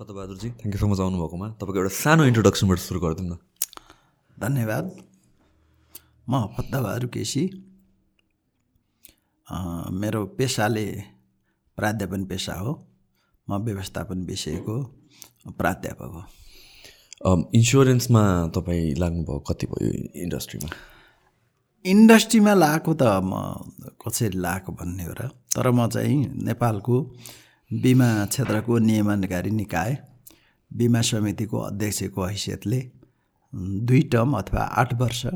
[0.00, 3.36] फतबहादुरजी thank you so much आउनुभएकोमा। तपाईँको एउटा सानो इन्ट्रोडक्सनबाट सुरु गरिदिउँ न।
[4.36, 4.84] धन्यवाद।
[6.30, 7.42] म फत्ताबहादुर केसी।
[10.00, 10.86] मेरो पेसाले
[11.78, 12.72] प्राध्यापन पेसा हो।
[13.48, 14.76] म व्यवस्थापन विषयको
[15.60, 16.22] प्राध्यापक हो।
[17.58, 18.22] इन्सुरेन्समा
[18.56, 19.88] तपाईँ लाग्नुभयो कति भयो
[20.24, 20.68] इन्डस्ट्रीमा
[21.84, 23.32] इन्डस्ट्रीमा लगाएको त म
[24.00, 26.16] कसरी लगाएको भन्ने हो र तर म चाहिँ
[26.48, 26.96] नेपालको
[27.72, 29.96] बिमा क्षेत्रको नियमनकारी निकाय
[30.70, 32.80] बिमा समितिको अध्यक्षको हैसियतले
[33.86, 35.26] दुई टर्म अथवा आठ वर्ष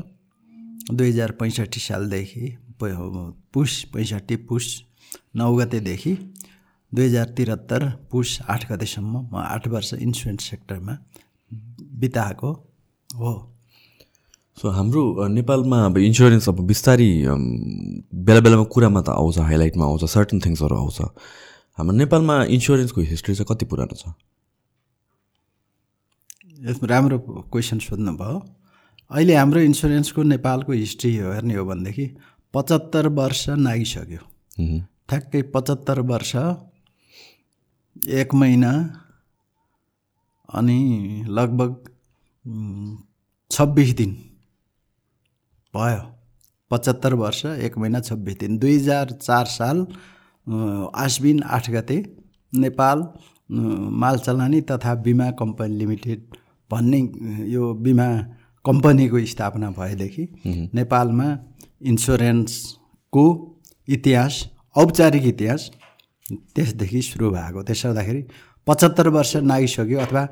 [0.91, 4.83] दुई हजार पैँसठी सालदेखि प- पुस पैँसठी पुस
[5.35, 6.13] नौ गतेदेखि
[6.93, 10.97] दुई हजार त्रिहत्तर पुस आठ गतेसम्म म आठ वर्ष इन्सुरेन्स सेक्टरमा
[12.03, 12.51] बिताएको
[13.15, 13.33] हो।
[14.59, 17.09] सो हाम्रो नेपालमा अब इन्सुरेन्स अब बिस्तारी
[18.27, 20.99] बेला बेलामा कुरामा त आउँछ हाइलाइटमा आउँछ सर्टन थिङ्सहरू आउँछ।
[21.77, 24.07] हाम्रो नेपालमा इन्सुरेन्सको हिस्ट्री चाहिँ कति पुरानो छ?
[26.63, 27.17] यसमा राम्रो
[27.51, 28.37] क्वेसन सोध्नुभयो।
[29.11, 32.05] अहिले हाम्रो इन्सुरेन्सको नेपालको हिस्ट्री हेर्ने हो भनेदेखि
[32.53, 34.23] पचहत्तर वर्ष नागिसक्यो।
[35.09, 36.31] ठ्याक्कै पचहत्तर वर्ष
[38.07, 38.71] एक महिना
[40.49, 40.79] अनि
[41.27, 41.71] लगभग
[43.51, 44.11] छब्बिस दिन
[45.73, 46.03] भयो।
[46.71, 49.87] पचहत्तर वर्ष एक महिना छब्बिस दिन। दुई हजार चार साल
[50.47, 51.97] आश्विन आठ गते
[52.53, 56.21] नेपाल अँ, माल चलानी तथा बिमा कम्पनी लिमिटेड
[56.69, 56.99] भन्ने
[57.53, 58.07] यो बिमा
[58.65, 60.27] कम्पनीको स्थापना भएदेखि
[60.73, 61.27] नेपालमा
[61.91, 63.25] इन्सुरेन्सको
[63.87, 64.43] इतिहास
[64.75, 65.69] औपचारिक इतिहास
[66.55, 68.21] त्यसदेखि सुरु भएको। त्यसो हुँदाखेरि
[68.67, 70.27] पचहत्तर वर्ष नागिसक्यो अथवा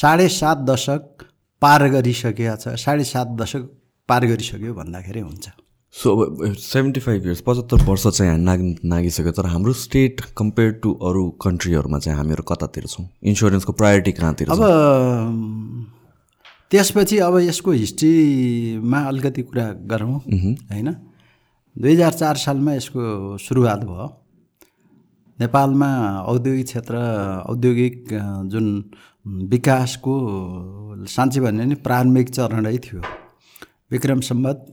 [0.00, 1.24] साढे सात दशक
[1.62, 3.62] पार गरिसकेको छ साढे सात दशक
[4.08, 5.48] पार गरिसक्यो भन्दाखेरि हुन्छ।
[5.94, 10.72] सो अब सेभेन्टी फाइभ इयर्स पचहत्तर वर्ष चाहिँ हामी नाग नागिसक्यो तर हाम्रो स्टेट कम्पेयर
[10.82, 13.06] टु अरू कन्ट्रीहरूमा चाहिँ हामीहरू कतातिर छौँ?
[13.24, 14.60] इन्सुरेन्सको प्रायोरिटी कहाँतिर अब
[16.70, 20.92] त्यसपछि अब यसको हिस्ट्रीमा अलिकति कुरा गरौँ होइन?
[21.76, 24.06] दुई हजार चार सालमा यसको सुरुवात भयो।
[25.38, 25.90] नेपालमा
[26.28, 26.96] औद्योगिक क्षेत्र
[27.48, 28.08] औद्योगिक
[28.52, 28.66] जुन
[29.50, 30.14] विकासको
[31.08, 33.02] साँच्चै भन्यो भने प्रारम्भिक चरणै थियो।
[33.90, 34.66] विक्रम सम्बत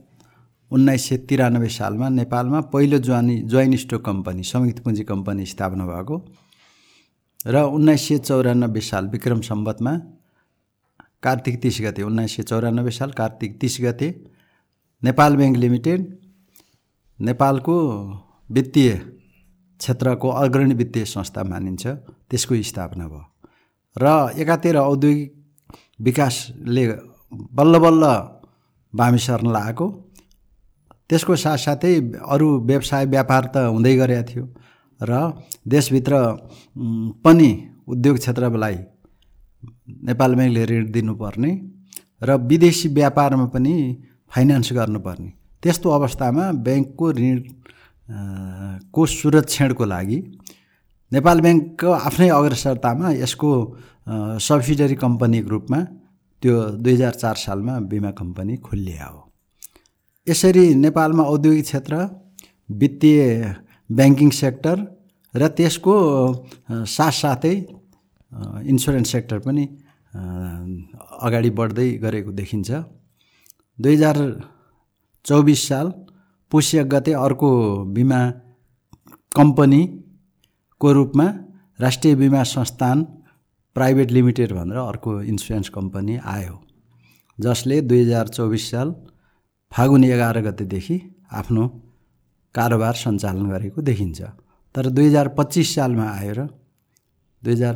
[0.70, 6.16] उन्नाइस सय तिरानब्बे सालमा नेपालमा पहिलो ज्वानी जोइन स्टोक कम्पनी संयुक्त पुँजी कम्पनी स्थापना भएको
[7.46, 9.92] र उन्नाइस सय चौरानब्बे साल विक्रम सम्बतमा
[11.22, 14.08] कार्तिक तिस गते उन्नाइस सय चौरानब्बे साल कार्तिक तिस गते
[15.02, 16.00] नेपाल ब्याङ्क लिमिटेड
[17.18, 17.76] नेपालको
[18.50, 18.90] वित्तीय
[19.80, 21.86] क्षेत्रको अग्रणी वित्तीय संस्था मानिन्छ
[22.30, 23.24] त्यसको स्थापना भयो।
[23.96, 24.06] र
[24.40, 25.32] एकातिर औद्योगिक
[26.00, 26.86] विकासले
[27.54, 28.04] बल्ल बल्ल
[28.92, 29.86] बामी सर्न लागेको
[31.10, 31.94] त्यसको साथसाथै
[32.34, 34.44] अरू व्यवसाय व्यापार त हुँदै गरेको थियो
[35.00, 35.12] र
[35.68, 36.12] देशभित्र
[37.24, 37.50] पनि
[37.88, 38.76] उद्योग क्षेत्रलाई
[40.08, 41.52] नेपाल ब्याङ्कले ऋण दिनुपर्ने
[42.22, 43.74] र विदेशी व्यापारमा पनि
[44.32, 45.30] फाइनेन्स गर्नुपर्ने।
[45.62, 47.36] त्यस्तो अवस्थामा ब्याङ्कको ऋण
[48.94, 50.18] को सुरक्षणको लागि
[51.12, 53.50] नेपाल ब्याङ्कको आफ्नै अग्रसरतामा यसको
[54.48, 55.80] सब्सिडरी कम्पनीको रूपमा
[56.42, 59.25] त्यो दुई हजार चार सालमा बिमा कम्पनी खोलिया हो।
[60.26, 61.94] यसरी नेपालमा औद्योगिक क्षेत्र
[62.80, 63.20] वित्तीय
[63.90, 64.76] ब्याङ्किङ सेक्टर
[65.34, 65.94] र त्यसको
[66.96, 67.54] साथसाथै
[68.72, 69.64] इन्सुरेन्स सेक्टर पनि
[71.26, 72.70] अगाडि बढ्दै गरेको देखिन्छ।
[73.78, 74.16] दुई हजार
[75.24, 75.86] चौबिस साल
[76.52, 77.50] पुष एक गते अर्को
[77.94, 78.20] बिमा
[79.38, 81.26] कम्पनीको रूपमा
[81.80, 82.98] राष्ट्रिय बिमा संस्थान
[83.76, 86.54] प्राइभेट लिमिटेड भनेर अर्को इन्सुरेन्स कम्पनी आयो
[87.38, 88.88] जसले दुई हजार चौबिस साल
[89.76, 90.96] फागुन एघार गतेदेखि
[91.38, 91.64] आफ्नो
[92.54, 94.20] कारोबार सञ्चालन गरेको देखिन्छ।
[94.74, 96.38] तर दुई हजार पच्चिस सालमा आएर
[97.42, 97.74] दुई हजार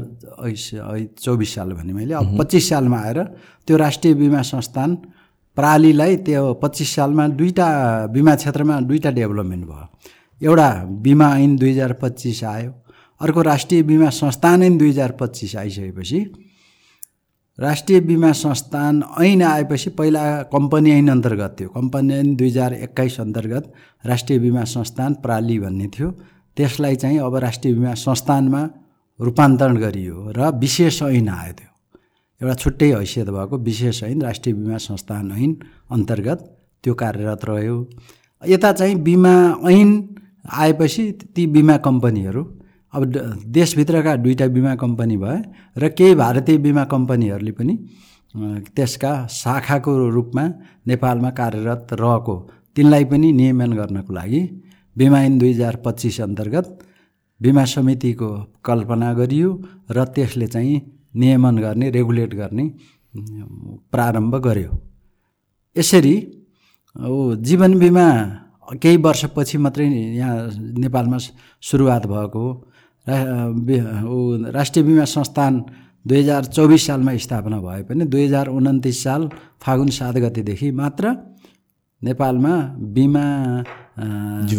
[1.24, 3.18] चौबिस साल भने मैले अब पच्चिस सालमा आएर
[3.68, 4.94] त्यो राष्ट्रिय बिमा संस्थान
[5.56, 7.68] प्रालीलाई त्यो पच्चिस सालमा दुईवटा
[8.16, 9.86] बिमा क्षेत्रमा दुईवटा डेभलपमेन्ट भयो।
[10.40, 10.68] एउटा
[11.04, 12.72] बिमा ऐन दुई हजार पच्चिस आयो
[13.20, 16.20] अर्को राष्ट्रिय बिमा संस्थान ऐन दुई हजार पच्चिस आइसकेपछि
[17.60, 20.20] राष्ट्रिय बिमा संस्थान ऐन आएपछि पहिला
[20.52, 23.72] कम्पनी ऐन अन्तर्गत थियो। कम्पनी ऐन दुई हजार एक्काइस अन्तर्गत
[24.06, 26.10] राष्ट्रिय बिमा संस्थान प्राली भन्ने थियो।
[26.56, 28.62] त्यसलाई चाहिँ अब राष्ट्रिय बिमा संस्थानमा
[29.20, 31.68] रूपान्तरण गरियो र विशेष ऐन आयो त्यो।
[32.40, 35.56] एउटा छुट्टै हैसियत भएको विशेष ऐन राष्ट्रिय बिमा संस्थान ऐन
[35.92, 36.38] अन्तर्गत
[36.84, 37.76] त्यो कार्यरत रह्यो।
[38.42, 39.34] यता चाहिँ बिमा
[39.68, 39.90] ऐन
[40.48, 41.04] आएपछि
[41.36, 42.42] ती बिमा कम्पनीहरू
[42.94, 43.04] अब
[43.46, 45.38] देशभित्रका दुईवटा बिमा कम्पनी भए
[45.78, 47.74] र केही भारतीय बिमा कम्पनीहरूले पनि
[48.76, 50.44] त्यसका शाखाको रूपमा
[50.86, 52.34] नेपालमा कार्यरत रहेको
[52.76, 54.40] तिनलाई पनि नियमन गर्नको लागि
[54.96, 56.78] बिमा ऐन दुई हजार पच्चिस अन्तर्गत
[57.40, 58.30] बिमा समितिको
[58.64, 59.50] कल्पना गरियो
[59.90, 60.80] र त्यसले चाहिँ
[61.16, 62.64] नियमन गर्ने रेगुलेट गर्ने
[63.92, 64.70] प्रारम्भ गर्यो।
[65.76, 66.14] यसरी
[67.48, 68.06] जीवन बिमा
[68.82, 71.18] केही वर्षपछि मात्रै यहाँ नेपालमा
[71.62, 72.69] सुरुवात भएको हो
[73.06, 75.64] राष्ट्रिय बिमा संस्थान
[76.04, 79.28] दुई हजार चौबिस सालमा स्थापना भए पनि दुई हजार उन्तिस साल
[79.62, 81.04] फागुन सात गतेदेखि मात्र
[82.02, 82.54] नेपालमा
[82.94, 83.24] बिमा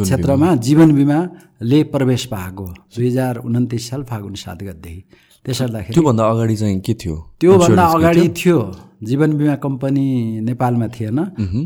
[0.04, 2.66] क्षेत्रमा जीवन बिमाले प्रवेश पाएको
[2.96, 5.02] दुई हजार उन्तिस साल फागुन सात गतेदेखि।
[5.46, 7.16] त्यसो गर्दाखेरि त्योभन्दा अगाडि चाहिँ के थियो?
[7.42, 8.60] त्योभन्दा अगाडि थियो?
[9.04, 10.06] जीवन बिमा कम्पनी
[10.42, 11.20] नेपालमा थिएन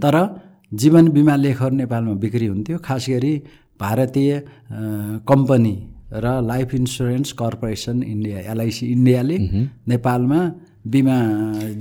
[0.03, 0.15] तर
[0.71, 3.33] जीवन बिमा लेखहरू नेपालमा बिक्री हुन्थ्यो। खास गरी
[3.79, 4.31] भारतीय
[5.27, 5.75] कम्पनी
[6.23, 9.37] र life insurance corporation India LIC इन्डियाले
[9.87, 10.39] नेपालमा
[10.87, 11.17] बिमा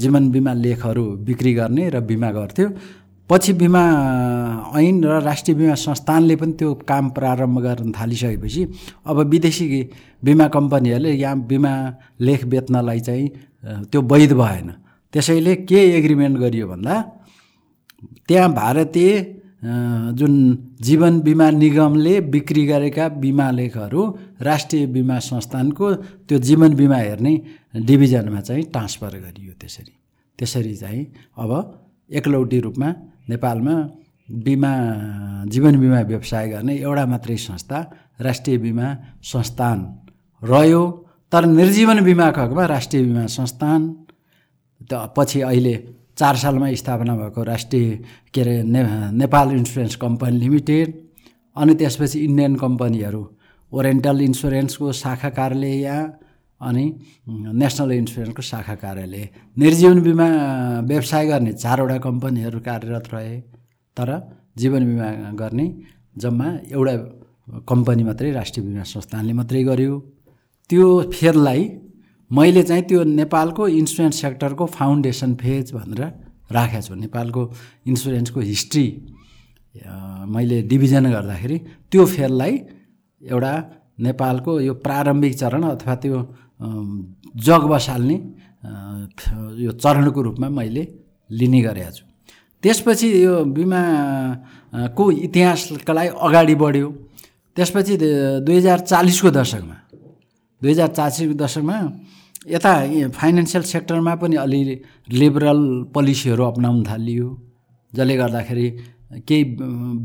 [0.00, 2.69] जीवन बिमा लेखहरू बिक्री गर्ने र बिमा गर्थ्यो।
[3.31, 3.82] पछि बिमा
[4.76, 8.62] ऐन र राष्ट्रिय बिमा संस्थानले पनि त्यो काम प्रारम्भ गर्न थालिसकेपछि
[9.06, 9.66] अब विदेशी
[10.25, 11.72] बिमा कम्पनीहरूले यहाँ बिमा
[12.20, 13.28] लेख बेच्नलाई चाहिँ
[13.90, 14.69] त्यो वैध भएन।
[15.14, 16.94] त्यसैले के एग्रिमेन्ट गरियो भन्दा
[18.28, 19.10] त्यहाँ भारतीय
[19.64, 20.34] जुन
[20.81, 24.02] जीवन बिमा निगमले बिक्री गरेका बिमा लेखहरू
[24.40, 25.93] राष्ट्रिय बिमा संस्थानको
[26.28, 27.34] त्यो जीवन बिमा हेर्ने
[27.88, 29.94] डिभिजनमा चाहिँ ट्रान्सफर गरियो त्यसरी।
[30.38, 31.05] त्यसरी चाहिँ
[31.38, 31.50] अब
[32.11, 32.88] एकलौटी रूपमा
[33.28, 33.76] नेपालमा
[34.44, 34.72] बिमा
[35.49, 37.78] जीवन बिमा व्यवसाय गर्ने एउटा मात्रै संस्था
[38.20, 38.87] राष्ट्रिय बिमा
[39.25, 39.78] संस्थान
[40.43, 40.82] रह्यो।
[41.32, 43.81] तर निर्जीवन बिमाको हकमा राष्ट्रिय बिमा संस्थान
[44.90, 45.75] त पछि अहिले
[46.19, 47.87] चार सालमा स्थापना भएको राष्ट्रिय
[48.34, 48.82] के अरे ने
[49.19, 50.93] नेपाल इन्सुरेन्स कम्पनी लिमिटेड
[51.56, 53.22] अनि त्यसपछि इन्डियन कम्पनीहरू
[53.72, 56.05] ओरेन्टल इन्सुरेन्सको शाखा कार्यालय यहाँ
[56.61, 56.84] अनि
[57.55, 59.28] नेसनल इन्सुरेन्सको शाखा कार्यालय।
[59.58, 60.28] निर्जीवन बिमा
[60.88, 63.34] व्यवसाय गर्ने चारवटा कम्पनीहरू कार्यरत रहे
[63.96, 64.10] तर
[64.58, 65.08] जीवन बिमा
[65.40, 65.67] गर्ने
[66.17, 66.94] जम्मा एउटा
[67.69, 69.99] कम्पनी मात्रै राष्ट्रिय बिमा संस्थानले मात्रै गर्यो।
[70.70, 71.62] त्यो फेरलाई
[72.31, 76.03] मैले चाहिँ त्यो नेपालको इन्सुरेन्स सेक्टरको फाउन्डेसन फेज भनेर
[76.53, 77.43] राखेको छु। नेपालको
[77.87, 78.87] इन्सुरेन्सको हिस्ट्री
[80.35, 81.59] मैले डिभिजन गर्दाखेरि
[81.91, 82.55] त्यो फेरलाई
[83.23, 83.53] एउटा
[84.00, 86.19] नेपालको यो प्रारम्भिक चरण अथवा त्यो
[87.44, 88.17] जग बसाल्ने
[89.65, 90.85] यो चरणको रूपमा मैले
[91.31, 92.05] लिने गरेको छु।
[92.62, 96.88] त्यसपछि यो बिमाको इतिहासका लागि अगाडि बढ्यो
[97.56, 97.94] त्यसपछि
[98.47, 99.77] दुई हजार चालिसको दशकमा
[100.64, 101.76] दुई हजार चालिसको दशकमा
[102.56, 102.72] यता
[103.20, 104.61] फाइनेन्सियल सेक्टरमा पनि अलि
[105.20, 105.61] लिबरल
[105.94, 107.28] पोलिसीहरू अप्नाउन थालियो
[107.93, 108.66] जसले गर्दाखेरि
[109.28, 109.43] केही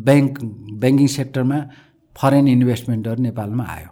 [0.08, 0.34] ब्याङ्क
[0.82, 1.58] ब्याङ्किङ सेक्टरमा
[2.16, 3.90] फरेन इन्भेस्टमेन्टहरू नेपालमा आयो।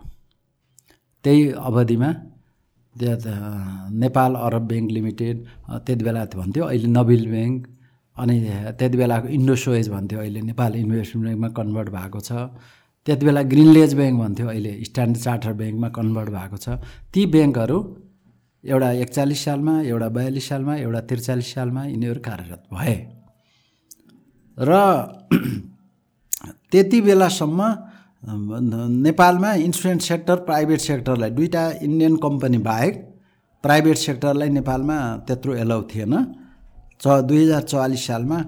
[1.24, 2.10] त्यही अवधिमा
[4.04, 5.36] नेपाल अरब ब्याङ्क लिमिटेड
[5.86, 7.60] त्यति बेला भन्थ्यो अहिले नबिल ब्याङ्क
[8.16, 8.36] अनि
[8.80, 12.32] त्यति बेलाको इन्डोसोएज भन्थ्यो अहिले नेपाल इन्भेस्टमेन्ट ब्याङ्कमा कन्भर्ट भएको छ।
[13.08, 16.68] त्यति बेला ग्रिनलेज ब्याङ्क भन्थ्यो अहिले स्ट्यान्डर्ड चार्टर ब्याङ्कमा कन्भर्ट भएको छ।
[17.14, 17.78] ती ब्याङ्कहरू
[18.64, 22.96] एउटा एकचालिस सालमा एउटा बयालिस सालमा एउटा त्रिचालिस सालमा यिनीहरू कार्यरत भए।
[24.58, 24.72] र
[26.72, 27.60] त्यति बेलासम्म
[29.08, 32.96] नेपालमा इन्सुरेन्स सेक्टर प्राइभेट सेक्टरलाई दुईवटा इन्डियन कम्पनी बाहेक
[33.64, 36.14] प्राइभेट सेक्टरलाई नेपालमा त्यत्रो एलाउ थिएन।
[37.02, 38.40] च दुई हजार चौवालिस सालमा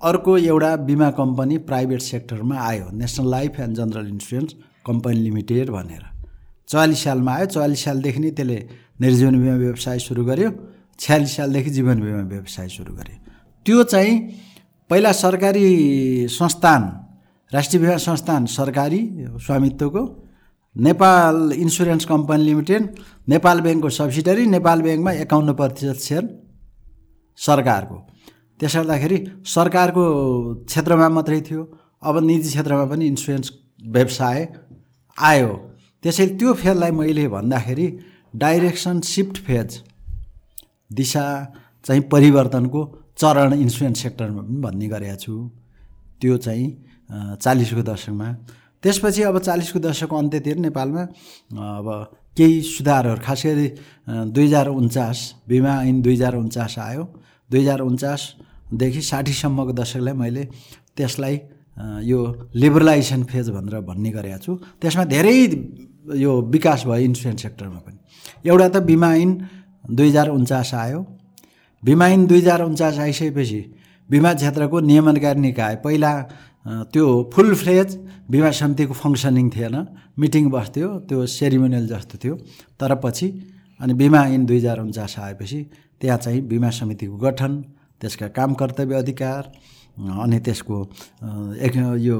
[0.00, 4.54] अर्को एउटा बिमा कम्पनी प्राइभेट सेक्टरमा आयो national life and general insurance
[4.86, 6.02] company limited भनेर।
[6.68, 8.58] चौवालिस सालमा आयो चौवालिस सालदेखि नै त्यसले
[9.00, 10.50] निर्जीवन बिमा व्यवसाय सुरु गर्यो
[11.00, 13.16] छ्यालिस सालदेखि जीवन बिमा व्यवसाय सुरु गर्यो।
[13.66, 14.14] त्यो चाहिँ
[14.90, 15.66] पहिला सरकारी
[16.30, 16.82] संस्थान
[17.52, 19.00] राष्ट्रिय बिमा संस्थान सरकारी
[19.46, 20.02] स्वामित्वको
[20.76, 22.82] Nepal insurance company limited
[23.28, 26.24] Nepal ब्याङ्कको सब्सिडरी नेपाल ब्याङ्कमा एकाउन्न प्रतिशत सेयर
[27.38, 27.96] सरकारको।
[28.60, 30.04] त्यसले गर्दाखेरि सरकारको
[30.64, 31.62] क्षेत्रमा मात्रै थियो।
[32.02, 33.46] अब निजी क्षेत्रमा पनि इन्सुरेन्स
[33.94, 34.38] व्यवसाय
[35.16, 35.52] आयो।
[36.02, 37.86] त्यसैले त्यो फेजलाई मैले भन्दाखेरि
[38.34, 39.70] डाइरेक्सन सिफ्ट फेज
[40.90, 41.24] दिशा
[41.84, 42.80] चाहिँ परिवर्तनको
[43.20, 45.34] चरण इन्सुरेन्स सेक्टरमा पनि भन्ने गरेको छु।
[46.20, 46.68] त्यो चाहिँ
[47.44, 48.28] चालिसको दशकमा।
[48.82, 51.02] त्यसपछि अब चालिसको दशकको अन्त्यतिर नेपालमा
[51.76, 51.86] अब
[52.36, 53.66] केही सुधारहरू खास गरी
[54.32, 57.04] दुई हजार उन्चास बिमा ऐन दुई हजार उन्चास आयो।
[57.50, 57.80] दुई हजार
[58.66, 60.44] उन्चासदेखि साठीसम्मको दशकलाई मैले
[60.96, 61.34] त्यसलाई
[62.02, 62.18] यो
[62.54, 65.36] लिबरलाइजेसन फेज भनेर भन्ने गरेको छु। त्यसमा धेरै
[66.18, 67.98] यो विकास भयो इन्सुरेन्स सेक्टरमा पनि।
[68.48, 69.30] एउटा त बिमा ऐन
[69.86, 71.00] दुई हजार उन्चास आयो।
[71.82, 73.60] बिमा ऐन दुई हजार उन्चास आइसकेपछि
[74.10, 76.12] बिमा क्षेत्रको नियमनकारी निकाय पहिला
[76.92, 77.88] त्यो फुल फ्लेज
[78.30, 79.76] बिमा समितिको फङ्सनिङ थिएन।
[80.18, 82.34] मिटिङ बस्थ्यो त्यो सेरिमोनियल जस्तो थियो।
[82.80, 83.26] तर पछि
[83.80, 85.58] अनि बिमा ऐन दुई हजार उन्चास आएपछि
[86.00, 87.52] त्यहाँ चाहिँ बिमा समितिको गठन
[88.00, 89.42] त्यसका काम कर्तव्य अधिकार
[90.22, 90.82] अनि त्यसको
[91.66, 92.18] एक यो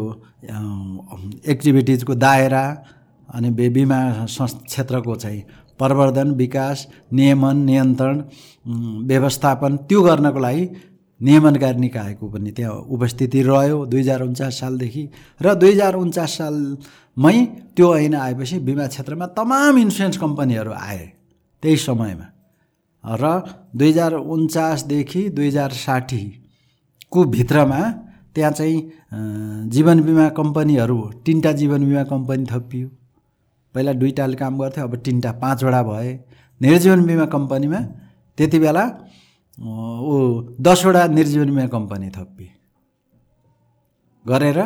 [1.52, 2.64] एक्टिभिटिजको दायरा
[3.28, 5.42] अनि बिमा क्षेत्रको चाहिँ
[5.78, 8.23] प्रवर्धन विकास नियमन नियन्त्रण
[9.09, 10.68] व्यवस्थापन त्यो गर्नको लागि
[11.21, 15.09] नियमनकारी निकायको पनि त्यहाँ उपस्थिति रह्यो दुई हजार उन्चास सालदेखि
[15.42, 17.37] र दुई हजार उन्चास सालमै
[17.76, 21.04] त्यो ऐन आएपछि बिमा क्षेत्रमा तमाम इन्सुरेन्स कम्पनीहरू आए
[21.62, 22.26] त्यही समयमा।
[23.06, 23.25] र
[23.76, 27.80] दुई हजार उन्चासदेखि दुई हजार साठीको भित्रमा
[28.34, 28.78] त्यहाँ चाहिँ
[29.70, 32.88] जीवन बिमा कम्पनीहरू तिनवटा जीवन बिमा कम्पनी थपियो।
[33.75, 36.12] पहिला दुईवटाले काम गर्थ्यो अब तिनवटा पाँचवटा भए।
[36.60, 37.80] निर्जीवन बिमा कम्पनीमा
[38.38, 38.84] त्यति बेला
[39.58, 40.14] ऊ
[40.60, 42.50] दसवटा निर्जीवन बिमा कम्पनी थपिए
[44.25, 44.58] गरेर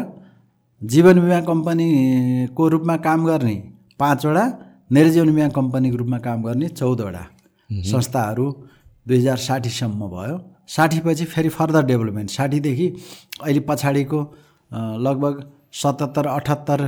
[0.82, 3.56] जीवन बिमा कम्पनीको रूपमा काम गर्ने
[4.00, 4.44] पाँचवटा
[4.92, 7.24] निर्जीवन बिमा कम्पनीको रूपमा काम गर्ने चौधवटा।
[7.70, 8.46] संस्थाहरू
[9.08, 10.36] दुई हजार साठीसम्म भयो।
[10.68, 12.86] साठीपछि फेरि फर्दर डेभलपमेन्ट। साठीदेखि
[13.42, 14.20] अहिले पछाडिको
[15.06, 15.34] लगभग
[15.72, 16.80] सतहत्तर अठहत्तर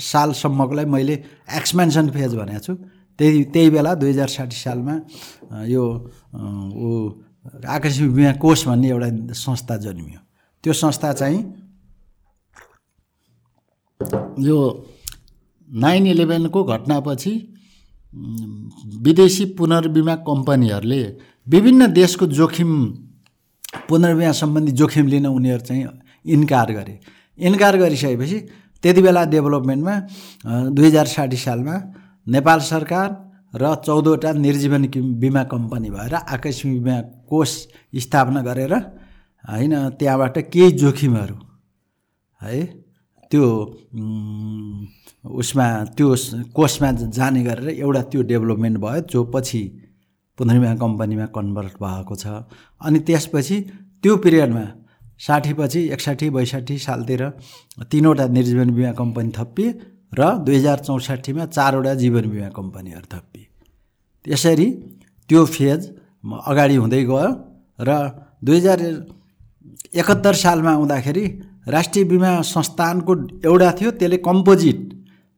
[0.00, 1.14] सालसम्मकोलाई मैले
[1.56, 2.74] एक्सपेन्सन फेज भनेको छु।
[3.18, 4.94] त्यही त्यही बेला दुई हजार साठी सालमा
[5.66, 5.84] यो
[6.78, 6.88] ऊ
[7.66, 10.20] आकस्मिक बिमा कोष भन्ने एउटा संस्था जन्मियो।
[10.64, 11.40] त्यो संस्था चाहिँ
[14.38, 14.58] यो
[15.68, 17.32] नाइन इलेभेनको घटनापछि
[18.12, 21.02] विदेशी पुनर्बिमा कम्पनीहरूले
[21.46, 22.70] विभिन्न देशको जोखिम
[23.88, 25.86] पुनर्बिमा सम्बन्धी जोखिम लिन उनीहरू चाहिँ
[26.24, 26.98] इन्कार गरे।
[27.38, 28.38] इन्कार गरिसकेपछि
[28.84, 29.94] त्यति बेला डेभलपमेन्टमा
[30.72, 31.76] दुई हजार साठी सालमा
[32.26, 33.08] नेपाल सरकार
[33.54, 34.82] र चौधवटा निर्जीवन
[35.20, 37.50] बिमा कम्पनी भएर आकस्मिक बिमा कोष
[37.94, 41.36] स्थापना गरेर होइन त्यहाँबाट केही जोखिमहरू
[42.40, 42.64] है
[43.32, 43.44] त्यो
[45.24, 46.14] उसमा त्यो
[46.54, 49.62] कोषमा जाने गरेर एउटा त्यो डेभलपमेन्ट भयो जो पछि
[50.38, 52.26] पुनर्बिमा कम्पनीमा कन्भर्ट भएको छ।
[52.80, 53.56] अनि त्यसपछि
[54.02, 54.64] त्यो पिरियडमा
[55.18, 57.22] साठीपछि एकसाठी बैसाठी सालतिर
[57.90, 59.68] तिनवटा निर्जीवन बिमा कम्पनी थपिए
[60.14, 63.46] र दुई हजार चौसाठीमा चारवटा जीवन बिमा कम्पनीहरू थपिए
[64.24, 64.66] यसरी
[65.28, 65.80] त्यो फेज
[66.50, 67.30] अगाडि हुँदै गयो
[67.80, 67.90] र
[68.44, 68.78] दुई हजार
[70.00, 71.24] एकहत्तर सालमा आउँदाखेरि
[71.74, 73.12] राष्ट्रिय बिमा संस्थानको
[73.44, 74.78] एउटा थियो त्यसले कम्पोजिट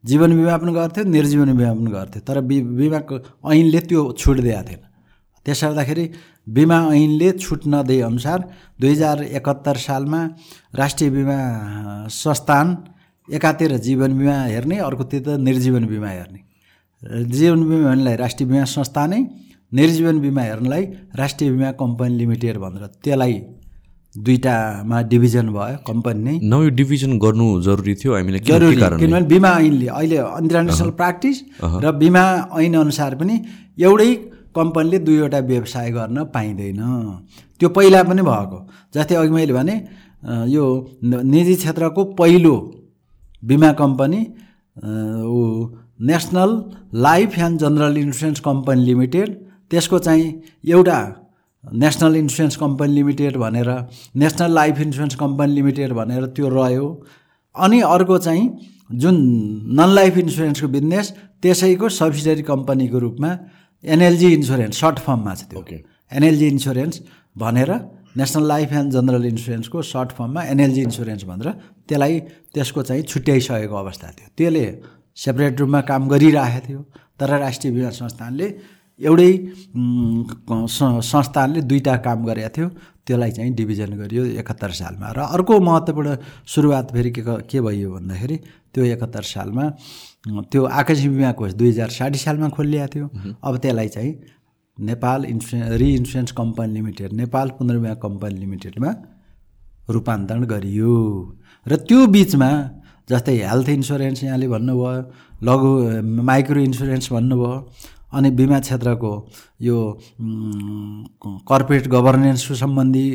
[0.04, 3.16] जीवन बिमा पनि गर्थ्यो निर्जीवन बिमा पनि गर्थ्यो। तर बि बिमाको
[3.52, 4.82] ऐनले त्यो छुट दिएको थिएन।
[5.46, 6.04] त्यसो गर्दाखेरि
[6.48, 8.38] बिमा ऐनले छुट नदिए अनुसार
[8.80, 10.20] दुई हजार एकहत्तर सालमा
[10.74, 11.38] राष्ट्रिय बिमा
[12.08, 12.66] संस्थान
[13.28, 16.40] एकातिर जीवन बिमा हेर्ने अर्कोतिर निर्जीवन बिमा हेर्ने।
[17.34, 19.20] जीवन बिमा हेर्नेलाई राष्ट्रिय बिमा संस्थानै
[19.72, 20.84] निर्जीवन बिमा हेर्नलाई
[21.16, 23.34] राष्ट्रिय बिमा कम्पनी लिमिटेड भनेर त्यसलाई
[24.14, 29.86] दुईवटामा डिभिजन भयो कम्पनी नै न यो डिभिजन गर्नु जरुरी थियो हामीले किनभने बिमा ऐनले
[29.86, 32.24] अहिले इन्टरनेसनल प्र्याक्टिस र बिमा
[32.58, 33.36] ऐन अनुसार पनि
[33.78, 34.10] एउटै
[34.56, 36.82] कम्पनीले दुईवटा व्यवसाय गर्न पाइँदैन।
[37.60, 38.58] त्यो पहिला पनि भएको।
[38.94, 39.74] जस्तै अघि मैले भने
[40.54, 40.64] यो
[41.04, 42.54] निजी क्षेत्रको पहिलो
[43.42, 44.20] बिमा कम्पनी
[45.30, 45.38] ऊ
[46.10, 46.50] National
[47.06, 49.28] Life and General Insurance Company Limited
[49.70, 50.28] त्यसको चाहिँ
[50.66, 50.98] एउटा
[51.64, 53.68] नेसनल इन्सुरेन्स कम्पनी लिमिटेड भनेर
[54.16, 56.86] National Life Insurance Company Limited भनेर त्यो रह्यो।
[57.54, 58.44] अनि अर्को चाहिँ
[58.92, 59.16] जुन
[59.78, 61.12] नन लाइफ इन्सुरेन्सको बिजनेस
[61.42, 63.30] त्यसैको सब्सिडरी कम्पनीको रूपमा
[63.84, 65.62] एनएलजी इन्सुरेन्स सर्ट फर्ममा छ त्यो।
[66.12, 67.00] एनएलजी इन्सुरेन्स
[67.36, 67.70] भनेर
[68.16, 71.48] नेसनल लाइफ एन्ड जनरल इन्सुरेन्सको सर्ट फर्ममा एनएलजी इन्सुरेन्स भनेर
[71.88, 72.18] त्यसलाई
[72.54, 74.64] त्यसको चाहिँ छुट्याइसकेको अवस्था थियो। त्यसले
[75.16, 76.80] सेपरेट रूपमा काम गरिरहेको थियो।
[77.20, 78.46] तर राष्ट्रिय बिमा संस्थानले
[79.00, 79.32] एउटै
[81.10, 82.68] संस्थानले दुईवटा काम गरेको थियो।
[83.06, 86.10] त्यसलाई चाहिँ डिभिजन गरियो एकहत्तर सालमा। र अर्को महत्त्वपूर्ण
[86.46, 88.36] सुरुवात फेरि के के भयो भन्दाखेरि
[88.74, 89.64] त्यो एकहत्तर सालमा
[90.50, 93.06] त्यो आकस्मिक बिमा कोष दुई हजार साठी सालमा खोलिएको थियो।
[93.42, 94.12] अब त्यसलाई चाहिँ
[94.78, 98.90] Nepal insurance reinsurance company limited Nepal पुनर्बिमा company लिमिटेडमा
[99.90, 100.92] रूपान्तरण गरियो।
[101.66, 102.50] र त्यो बिचमा
[103.10, 104.92] जस्तै हेल्थ इन्सुरेन्स यहाँले भन्नुभयो
[105.48, 105.70] लघु
[106.28, 107.52] माइक्रो इन्सुरेन्स भन्नुभयो
[108.12, 109.12] अनि बिमा क्षेत्रको
[109.62, 109.78] यो
[111.50, 113.06] कर्पोरेट गभर्नेन्स सम्बन्धी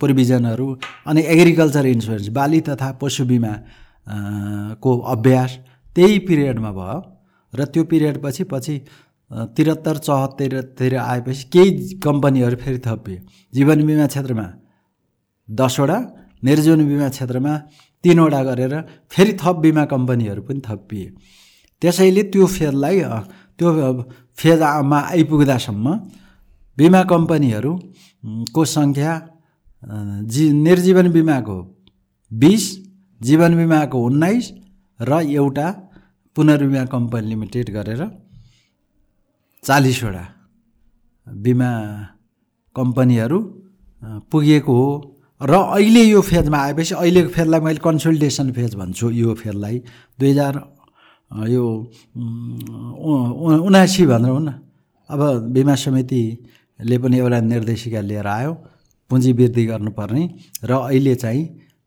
[0.00, 0.66] प्रोभिजनहरू
[1.06, 3.54] अनि एग्रिकल्चर इन्सुरेन्स बाली तथा पशु बिमा
[4.82, 5.58] को अभ्यास
[5.96, 6.98] त्यही पिरियडमा भयो।
[7.52, 8.74] र त्यो पिरियडपछि पछि
[9.56, 13.18] त्रिहत्तर चौहत्तरतिर आएपछि केही कम्पनीहरू फेरि थपिए।
[13.52, 14.46] जीवन बिमा क्षेत्रमा
[15.48, 15.98] दसवटा
[16.44, 17.52] निर्जीवन बिमा क्षेत्रमा
[18.04, 18.74] तिनवटा गरेर
[19.12, 21.06] फेरि थप बिमा कम्पनीहरू पनि थपिए।
[21.82, 23.00] त्यसैले त्यो फेजलाई
[23.62, 24.02] त्यो
[24.38, 25.86] फेजमा आइपुग्दासम्म
[26.78, 29.12] बिमा कम्पनीहरूको सङ्ख्या
[30.32, 31.56] जी निर्जीवन बिमाको
[32.30, 32.64] बिस
[33.20, 34.44] जीवन बिमाको उन्नाइस
[35.00, 35.68] र एउटा
[36.36, 38.02] पुनर्बिमा कम्पनी लिमिटेड गरेर
[39.64, 40.24] चालिसवटा
[41.26, 41.70] बिमा
[42.76, 43.38] कम्पनीहरू
[44.32, 44.88] पुगेको हो।
[45.40, 49.76] र अहिले यो फेजमा आएपछि अहिलेको फेजलाई मैले कन्सल्टेसन फेज भन्छु। यो फेजलाई
[50.18, 50.54] दुई हजार
[51.48, 51.64] यो
[53.66, 54.50] उनासी भनेर हुन् न।
[55.10, 55.20] अब
[55.54, 58.52] बिमा समितिले पनि एउटा निर्देशिका लिएर आयो
[59.10, 60.22] पुँजी वृद्धि गर्नुपर्ने
[60.64, 61.42] र अहिले चाहिँ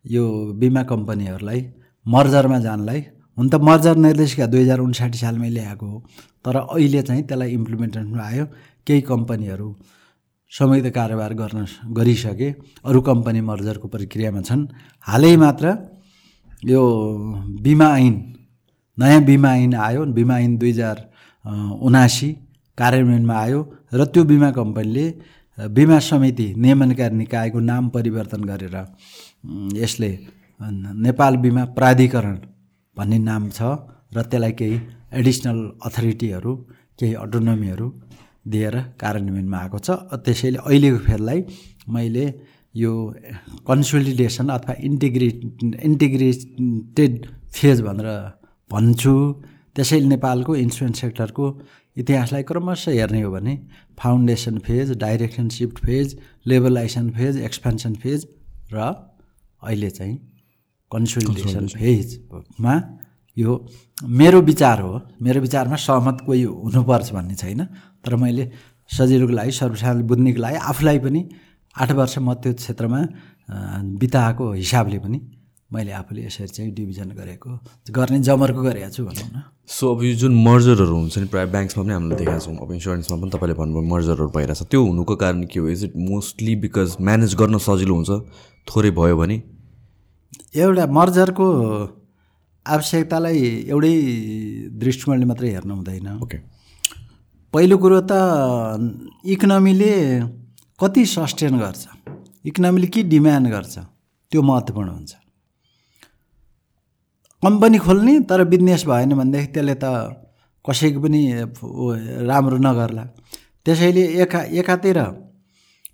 [0.05, 0.23] यो
[0.61, 1.61] बिमा कम्पनीहरूलाई
[2.05, 2.99] मर्जरमा जानलाई
[3.37, 5.97] हुन त मर्जर निर्देशिका दुई हजार उन्साठी सालमै ल्याएको हो
[6.45, 8.45] तर अहिले चाहिँ त्यसलाई इम्प्लिमेन्टेसनमा आयो
[8.87, 9.67] केही कम्पनीहरू
[10.51, 11.65] संयुक्त कारोबार गर्न
[11.97, 12.49] गरिसके
[12.85, 14.61] अरू कम्पनी मर्जरको प्रक्रियामा छन्।
[15.07, 15.65] हालै मात्र
[16.63, 16.81] यो
[17.65, 18.15] बिमा ऐन
[18.97, 20.97] नयाँ बिमा ऐन आयो बिमा ऐन दुई हजार
[21.87, 22.29] उनासी
[22.77, 23.59] कार्यान्वयनमा आयो
[23.93, 25.05] र त्यो बिमा कम्पनीले
[25.57, 28.75] बिमा समिति नियमनकारी निकायको नाम परिवर्तन गरेर
[29.81, 30.11] यसले
[31.05, 32.37] नेपाल बिमा प्राधिकरण
[32.97, 33.61] भन्ने नाम छ
[34.15, 34.79] र त्यसलाई केही
[35.19, 36.53] एडिसनल अथोरिटीहरू
[36.99, 37.87] केही अटोनोमीहरू
[38.53, 39.89] दिएर कार्यान्वयनमा आएको छ।
[40.25, 41.39] त्यसैले अहिलेको फेरलाई
[41.95, 42.25] मैले
[42.75, 42.91] यो
[43.67, 45.37] कन्सोलिडेसन अथवा इन्टिग्रेट
[45.87, 47.13] इन्टिग्रेटेड
[47.55, 48.09] फेज भनेर
[48.71, 49.15] भन्छु।
[49.75, 51.45] त्यसैले नेपालको इन्सुरेन्स सेक्टरको
[51.97, 53.53] इतिहासलाई क्रमशः हेर्ने हो भने
[53.99, 56.07] foundation phase direction shift phase
[56.47, 58.27] liberalization phase expansion phase
[58.73, 58.77] र
[59.63, 60.15] अहिले चाहिँ
[60.91, 62.75] कन्सोलिडेसन फेजमा
[63.37, 63.51] यो
[64.19, 67.61] मेरो विचार हो। मेरो विचारमा सहमत कोही हुनुपर्छ भन्ने छैन।
[68.03, 68.51] तर मैले
[68.89, 71.21] सजिलोको लागि सर्वसाधारण बुझ्नेको लागि आफूलाई पनि
[71.75, 72.99] आठ वर्ष म त्यो क्षेत्रमा
[73.99, 75.19] बिताएको हिसाबले पनि
[75.73, 77.49] मैले आफूले यसरी चाहिँ डिभिजन गरेको
[77.89, 81.83] गर्ने जमर्को गरेको छु भनौँ न। सो अब यो जुन मर्जरहरू हुन्छ नि प्रायः ब्याङ्क्समा
[81.83, 85.59] पनि हामीले देखाएको छौँ अब इन्सुरेन्समा पनि तपाईँले भन्नुभयो मर्जरहरू भइरहेछ। त्यो हुनुको कारण के
[85.59, 85.67] हो?
[85.67, 88.11] Is it mostly because manage गर्न सजिलो हुन्छ?
[88.69, 89.37] थोरै भयो भने?
[90.53, 91.45] एउटा मर्जरको
[92.65, 93.41] आवश्यकतालाई
[93.73, 93.93] एउटै
[94.81, 96.37] दृष्टिकोणले मात्रै हेर्नु हुँदैन। ओके
[97.53, 98.13] पहिलो कुरो त
[99.33, 99.91] इकोनोमीले
[100.79, 101.83] कति सस्टेन गर्छ
[102.45, 103.75] इकोनोमीले के डिमान्ड गर्छ
[104.31, 105.13] त्यो महत्त्वपूर्ण हुन्छ।
[107.43, 109.85] कम्पनी खोल्ने तर बिजनेस भएन भनेदेखि त्यसले त
[110.65, 111.21] कसैको पनि
[112.25, 113.03] राम्रो नगर्ला।
[113.65, 114.97] त्यसैले एका एकातिर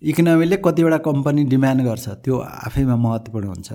[0.01, 2.35] इकोनोमीले कतिवटा कम्पनी डिमान्ड गर्छ त्यो
[2.67, 3.69] आफैमा महत्त्वपूर्ण हुन्छ।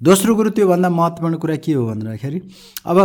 [0.00, 2.40] दोस्रो कुरो त्योभन्दा महत्त्वपूर्ण कुरा के हो भन्दाखेरि
[2.84, 2.98] अब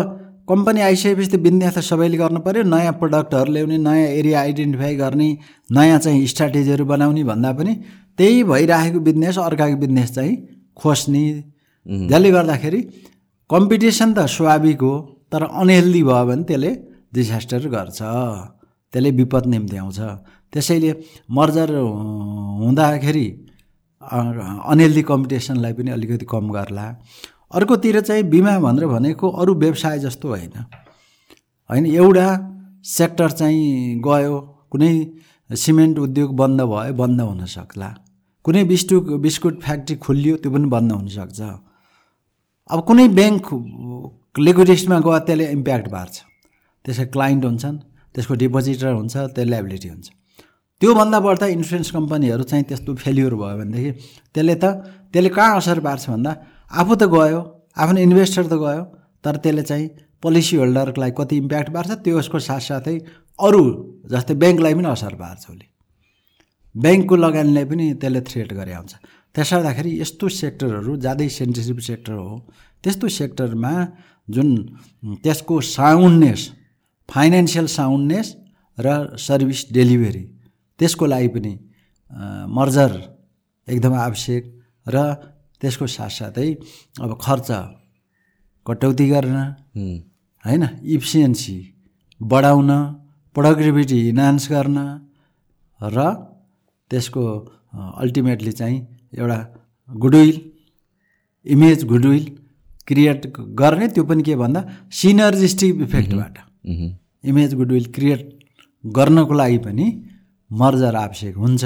[0.50, 5.30] कम्पनी आइसकेपछि त बिजनेस त सबैले गर्नु पऱ्यो नयाँ प्रडक्टहरू ल्याउने नयाँ एरिया आइडेन्टिफाई गर्ने
[5.70, 7.74] नयाँ चाहिँ स्ट्राटेजीहरू बनाउने भन्दा पनि
[8.18, 10.36] त्यही भइरहेको बिजनेस अर्काको बिजनेस चाहिँ
[10.76, 11.24] खोज्ने।
[12.12, 12.80] जसले गर्दाखेरि
[13.52, 14.94] कम्पिटिसन त स्वाभाविक हो
[15.32, 16.72] तर अनहेल्दी भयो भने त्यसले
[17.14, 18.00] डिसास्टर गर्छ।
[18.94, 20.00] त्यसले विपद निम्ति आउँछ
[20.54, 20.92] त्यसैले
[21.38, 21.70] मर्जर
[22.62, 23.28] हुँदाखेरि
[24.72, 26.86] अनहेल्दी कम्पिटिसनलाई पनि अलिकति कम गर्ला।
[27.56, 30.56] अर्कोतिर चाहिँ बिमा भनेर भनेको अरू व्यवसाय जस्तो होइन।
[31.70, 32.28] होइन एउटा
[32.88, 34.40] सेक्टर चाहिँ गयो
[34.72, 34.92] कुनै
[35.50, 37.90] सिमेन्ट उद्योग बन्द भयो बन्द हुन सक्ला।
[38.46, 41.42] कुनै बिस्कुट बिस्कुट फ्याक्ट्री खोलियो त्यो पनि बन्द हुनसक्छ
[42.69, 43.45] अब कुनै ब्याङ्क
[44.38, 46.13] लिक्विडेसनमा गयो त्यसले इम्प्याक्ट पार्छ।
[46.86, 47.78] त्यसको क्लाइन्ट हुन्छन्
[48.13, 50.08] त्यसको डिपोजिटर हुन्छ त्यो लाइबिलिटी हुन्छ।
[50.82, 53.91] त्योभन्दा बढ्दा इन्सुरेन्स कम्पनीहरू चाहिँ त्यस्तो फेल्युर भयो भनेदेखि
[54.34, 54.65] त्यसले त
[55.13, 56.32] त्यसले कहाँ असर पार्छ भन्दा
[56.80, 57.39] आफू त गयो
[57.82, 58.84] आफ्नो इन्भेस्टर त गयो
[59.26, 59.88] तर त्यसले चाहिँ
[60.21, 62.97] पोलिसी होल्डरलाई कति इम्प्याक्ट पार्छ त्यसको साथसाथै
[63.45, 63.63] अरू
[64.10, 65.65] जस्तै ब्याङ्कलाई पनि असर पार्छ उसले।
[66.76, 68.93] ब्याङ्कको लगानीलाई पनि त्यसले थ्रेट गरे हुन्छ।
[69.36, 72.32] त्यसो गर्दाखेरि यस्तो सेक्टरहरू ज्यादै सेन्सिटिभ सेक्टर हो
[72.84, 73.74] त्यस्तो सेक्टरमा
[74.28, 74.50] जुन
[75.24, 76.41] त्यसको साउन्डनेस
[77.10, 78.28] फाइनेन्सियल साउन्डनेस
[78.78, 80.24] र सर्भिस डेलिभरी
[80.80, 81.54] त्यसको लागि पनि
[82.50, 82.91] मर्जर
[83.67, 84.44] एकदम आवश्यक
[84.86, 84.98] र
[85.62, 86.50] त्यसको साथसाथै
[87.00, 87.50] अब खर्च
[88.65, 89.38] कटौती गर्न
[90.44, 90.63] होइन
[90.96, 91.58] इफिसियन्सी
[92.22, 92.72] बढाउन
[93.36, 94.78] प्रोडक्टिभिटी इन्हान्स गर्न
[95.80, 95.98] र
[96.91, 97.24] त्यसको
[98.02, 98.80] अल्टिमेटली चाहिँ
[99.13, 99.39] एउटा
[99.89, 100.38] गुडविल
[101.45, 102.26] इमेज गुडविल
[102.88, 103.21] क्रिएट
[103.62, 104.62] गर्ने त्यो पनि के भन्दा
[105.00, 106.38] सिनर्जिस्टिक इफेक्टबाट
[107.24, 108.21] इमेज गुडविल क्रिएट
[108.84, 109.86] गर्नको लागि पनि
[110.52, 111.63] मर्जर आवश्यक हुन्छ।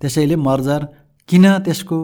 [0.00, 0.80] त्यसैले मर्जर
[1.28, 1.98] किन त्यसको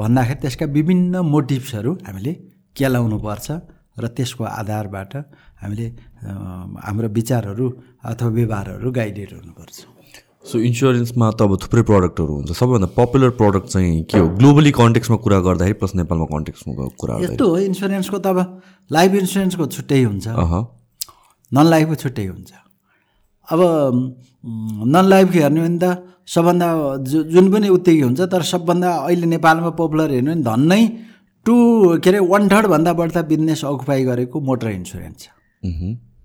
[0.00, 2.32] भन्दाखेरि त्यसका विभिन्न मोटिभ्सहरू हामीले
[2.76, 3.46] केलाउनु पर्छ
[3.98, 5.12] र त्यसको आधारबाट
[5.60, 5.86] हामीले
[6.86, 7.66] हाम्रो विचारहरू
[8.04, 9.76] अथवा व्यवहारहरू गाइडेड हुनुपर्छ।
[10.46, 14.26] सो इन्सुरेन्समा त अब थुप्रै प्रडक्टहरू हुन्छ। सबैभन्दा पपुलर प्रडक्ट चाहिँ के हो?
[14.38, 18.38] ग्लोबली कन्टेक्समा कुरा गर्दाखेरि प्लस नेपालमा कन्टेक्समा कुरा यस्तो हो इन्सुरेन्सको त अब
[18.90, 20.26] लाइफ इन्सुरेन्सको छुट्टै हुन्छ।
[21.52, 22.50] नन लाइफको छुट्टै हुन्छ।
[23.48, 23.60] अब
[24.94, 25.86] नन लाइफको हेर्ने भने त
[26.26, 26.66] सबभन्दा
[27.10, 30.82] जु जुन पनि उत्तिकै हुन्छ तर सबभन्दा अहिले नेपालमा पपुलर हेर्नु भने धन्नै
[31.46, 31.54] टु
[32.02, 35.26] के अरे वान थर्डभन्दा बढ्ता बिजनेस अकुपाई गरेको मोटर इन्सुरेन्स छ।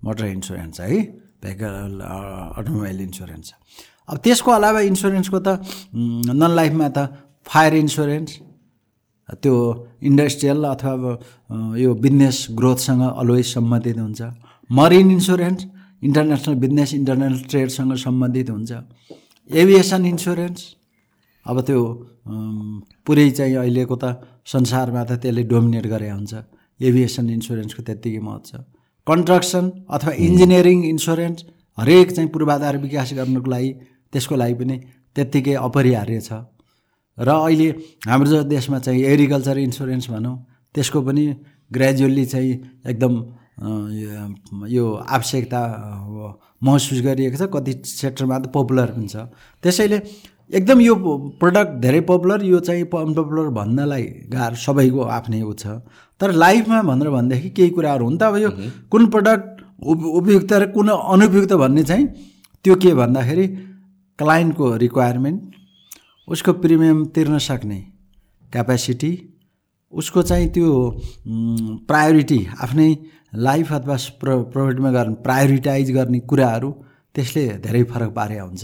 [0.05, 0.89] मोटर इन्सुरेन्स है
[1.41, 2.01] भेहिकल
[2.57, 3.53] अटोमोबाइल इन्सुरेन्स छ।
[4.09, 5.49] अब त्यसको अलावा इन्सुरेन्सको त
[6.41, 6.99] नन लाइफमा त
[7.45, 8.29] फायर इन्सुरेन्स
[9.41, 9.55] त्यो
[10.09, 11.11] इन्डस्ट्रियल अथवा
[11.79, 14.21] यो बिजनेस ग्रोथसँग अलवेज सम्बन्धित हुन्छ।
[14.69, 15.61] Marine insurance
[16.03, 18.71] international business international ट्रेडसँग सम्बन्धित हुन्छ।
[19.49, 20.59] एभिएसन इन्सुरेन्स
[21.45, 21.79] अब त्यो
[23.05, 24.05] पुरै चाहिँ अहिलेको त
[24.53, 26.33] संसारमा त त्यसले डोमिनेट गरे हुन्छ।
[26.81, 28.61] एभिएसन इन्सुरेन्सको त्यत्तिकै महत्त्व छ।
[29.07, 31.39] कन्स्ट्रक्सन अथवा इन्जिनियरिङ इन्सुरेन्स
[31.81, 33.71] हरेक चाहिँ पूर्वाधार विकास गर्नुको लागि
[34.13, 34.75] त्यसको लागि पनि
[35.15, 36.31] त्यत्तिकै अपरिहार्य छ।
[37.17, 37.67] र अहिले
[38.07, 40.35] हाम्रो जो देशमा चाहिँ एग्रिकल्चर इन्सुरेन्स भनौँ
[40.75, 41.23] त्यसको पनि
[41.73, 42.53] ग्रेजुअल्ली चाहिँ
[42.87, 43.13] एकदम
[44.71, 45.61] यो- आवश्यकता
[46.63, 49.27] महसुस गरिएको छ। कति सेक्टरमा त पपुलर पनि छ
[49.63, 49.97] त्यसैले
[50.57, 50.95] एकदम यो
[51.41, 55.79] प्रडक्ट धेरै पपुलर यो चाहिँ अनपपुलर भन्नलाई गाह्रो सबैको आफ्नै ऊ छ।
[56.21, 58.49] तर लाइफमा भनेर भनेदेखि केही कुराहरू हुन् त अब यो
[58.91, 59.45] कुन प्रडक्ट
[59.81, 62.05] उप उपयुक्त र कुन अनुपयुक्त भन्ने चाहिँ
[62.65, 63.47] त्यो के भन्दाखेरि
[64.19, 65.41] क्लाइन्टको रिक्वायरमेन्ट
[66.27, 67.79] उसको प्रिमियम तिर्न सक्ने
[68.53, 69.11] क्यापेसिटी
[69.93, 70.67] उसको चाहिँ त्यो
[71.89, 72.89] प्रायोरिटी आफ्नै
[73.47, 76.71] लाइफ अथवा प्र प्रोफिटमा गर्ने प्रायोरिटाइज गर्ने कुराहरू
[77.15, 78.63] त्यसले धेरै फरक पारे हुन्छ।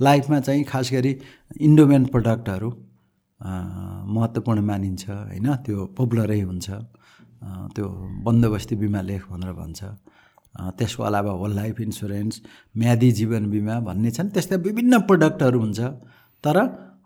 [0.00, 1.12] लाइफमा चाहिँ खास गरी
[1.60, 2.70] इन्डोमेन प्रडक्टहरू
[4.14, 5.46] महत्त्वपूर्ण मानिन्छ होइन?
[5.64, 6.66] त्यो पपुलरै हुन्छ।
[7.74, 7.86] त्यो
[8.26, 9.80] बन्दोबस्ती बिमा लेख भनेर भन्छ।
[10.54, 12.34] त्यसको अलावा होल लाइफ इन्सुरेन्स
[12.76, 15.80] म्यादी जीवन बिमा भन्ने छन् त्यस्तै विभिन्न प्रडक्टहरू हुन्छ।
[16.44, 16.56] तर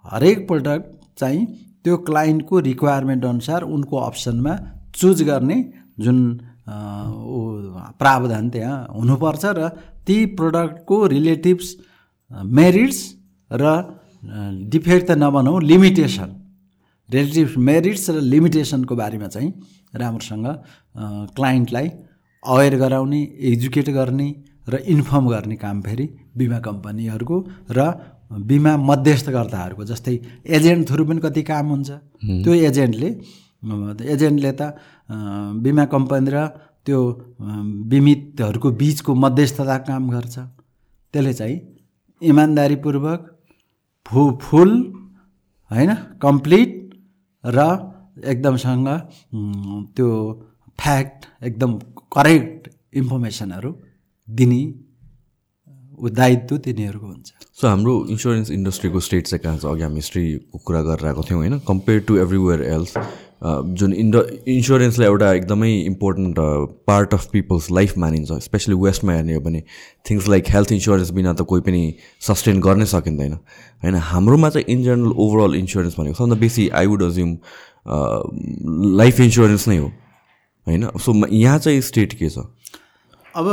[0.05, 0.87] हरेक प्रडक्ट
[1.18, 1.42] चाहिँ
[1.85, 4.55] त्यो क्लाइन्टको रिक्वायरमेन्ट अनुसार उनको अप्सनमा
[4.94, 5.59] चुज गर्ने
[5.98, 6.18] जुन
[8.00, 9.68] प्रावधान त्यहाँ हुनुपर्छ र
[10.07, 11.68] ती प्रडक्टको रिलेटिभ्स
[12.59, 12.98] मेरिट्स
[13.50, 13.64] र
[14.72, 16.31] डिफेक्ट त नभनौँ लिमिटेसन।
[17.09, 19.50] रिलेटिभ मेरिट्स र लिमिटेसनको बारेमा चाहिँ
[19.94, 20.46] राम्रोसँग
[21.37, 21.88] क्लाइन्टलाई
[22.44, 24.28] अवेर गराउने एजुकेट गर्ने
[24.68, 27.37] र इन्फर्म गर्ने काम फेरि बिमा कम्पनीहरूको
[27.70, 27.81] र
[28.50, 30.14] बिमा मध्यस्थकर्ताहरूको जस्तै
[30.57, 31.90] एजेन्ट थ्रु पनि कति काम हुन्छ।
[32.44, 33.11] त्यो एजेन्टले
[34.14, 34.62] एजेन्टले त
[35.64, 36.38] बिमा कम्पनी र
[36.87, 36.98] त्यो
[37.90, 40.37] बिमितहरूको बिचको मध्यस्थता काम गर्छ।
[41.14, 41.59] त्यसले चाहिँ
[42.22, 43.20] इमान्दारीपूर्वक
[44.07, 44.70] फु फुल
[45.70, 45.90] होइन
[46.22, 46.70] कम्प्लिट
[47.44, 47.59] र
[48.33, 48.88] एकदमसँग
[49.96, 50.09] त्यो
[50.79, 51.79] फ्याक्ट एकदम
[52.17, 53.75] करेक्ट इन्फर्मेसनहरू
[54.29, 54.63] दिने
[56.11, 59.65] दायित्व तिनीहरूको हुन्छ। सो हाम्रो इन्सुरेन्स इन्डस्ट्रीको स्टेट चाहिँ कहाँ छ?
[59.65, 61.59] अघि हामी हिस्ट्रीको कुरा गरेर आएको थियौँ होइन?
[61.69, 62.95] कम्पेयर टु एभ्रिवेयर एल्स
[63.79, 64.17] जुन इन्ड
[64.49, 66.37] इन्सुरेन्सलाई एउटा एकदमै important
[66.87, 69.63] part of people's life मानिन्छ स्पेसली वेस्टमा हेर्ने हो भने
[70.11, 71.83] थिङ्स लाइक हेल्थ इन्सुरेन्स बिना त कोही पनि
[72.21, 73.95] सस्टेन गर्नै सकिँदैन होइन?
[74.11, 77.37] हाम्रोमा चाहिँ इन जेनरल ओभरअल इन्सुरेन्स भनेको सबभन्दा बेसी I would assume
[78.99, 79.91] life insurance नै हो।
[80.66, 80.83] होइन?
[80.98, 82.38] सो यहाँ चाहिँ स्टेट के छ?
[83.35, 83.46] अब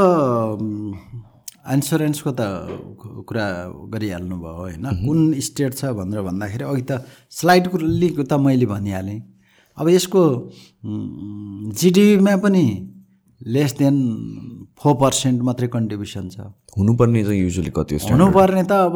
[1.73, 2.41] इन्सुरेन्सको त
[3.29, 3.45] कुरा
[3.93, 9.19] गरिहाल्नु भयो होइन कुन स्टेट छ भनेर भन्दाखेरि अघि त स्लाइडको लिङ्क त मैले भनिहालेँ।
[9.77, 10.21] अब यसको
[11.79, 12.65] जिडिपीमा पनि
[13.41, 13.95] लेस देन
[14.75, 16.39] फोर पर्सेन्ट मात्रै कन्ट्रिब्युसन छ।
[16.77, 18.95] हुनुपर्ने चाहिँ युजली कति हुनुपर्ने त अब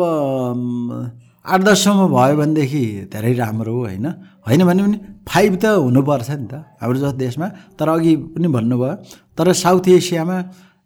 [1.46, 4.08] आठ दससम्म भयो भनेदेखि धेरै राम्रो हो होइन।
[4.48, 8.94] होइन भने पनि फाइभ त हुनुपर्छ नि त। हाम्रो जस्तो देशमा तर अघि पनि भन्नुभयो
[9.38, 10.38] तर साउथ एसियामा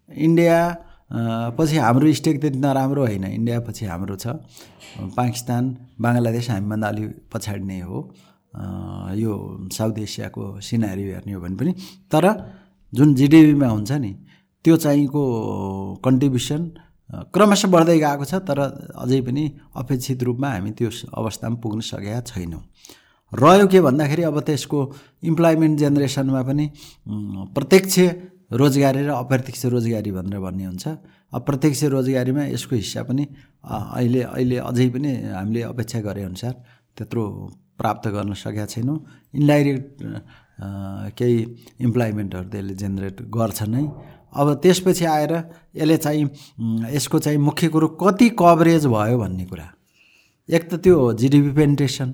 [0.10, 0.58] इन्डिया
[1.58, 4.28] पछि हाम्रो स्टेक त्यति नराम्रो होइन। इन्डिया पछि हाम्रो छ।
[5.18, 5.64] पाकिस्तान
[6.02, 7.98] बङ्गलादेश हामीभन्दा अलि पछाडि नै हो।
[9.14, 9.32] यो
[9.70, 11.72] साउथ एसियाको सिनारी हेर्ने हो भने पनि।
[12.12, 12.26] तर
[12.94, 14.12] जुन जिडिपीमा हुन्छ नि
[14.66, 15.22] त्यो चाहिँको
[16.06, 16.62] कन्ट्रिब्युसन
[17.10, 18.60] क्रमशः बढ्दै गएको छ तर
[19.04, 19.44] अझै पनि
[19.76, 22.62] अपेक्षित रूपमा हामी त्यो अवस्थामा पुग्न सकेका छैनौँ।
[23.32, 24.80] रह्यो के भन्दाखेरि अब त्यसको
[25.24, 26.66] इम्प्लोइमेन्ट जेनेरेसनमा पनि
[27.56, 27.96] प्रत्यक्ष
[28.52, 30.86] रोजगारी र अप्रत्यक्ष रोजगारी भनेर भन्ने हुन्छ।
[31.36, 33.24] अब प्रत्यक्ष रोजगारीमा यसको हिस्सा पनि
[33.64, 36.54] अहिले अहिले अझै पनि हामीले अपेक्षा गरे अनुसार
[36.96, 37.24] त्यत्रो
[37.80, 38.98] प्राप्त गर्न सकेका छैनौँ।
[39.36, 39.86] इन्डाइरेक्ट
[41.20, 41.38] केही
[41.88, 43.84] इम्प्लोइमेन्टहरू त्यसले जेनेरेट गर्छ नै।
[44.34, 45.34] अब त्यसपछि आएर
[45.76, 46.24] यसले चाहिँ
[46.94, 49.68] यसको चाहिँ मुख्य कुरो कति कभरेज भयो भन्ने कुरा।
[50.50, 52.14] एक त त्यो जिडिपी पेन्टेसन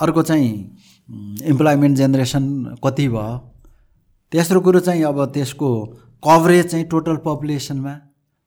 [0.00, 0.50] अर्को चाहिँ
[1.44, 2.44] इम्प्लोइमेन्ट जेनेरेसन
[2.84, 3.38] कति भयो।
[4.32, 5.68] तेस्रो कुरो चाहिँ अब त्यसको
[6.22, 7.94] कभरेज चाहिँ टोटल पपुलेसनमा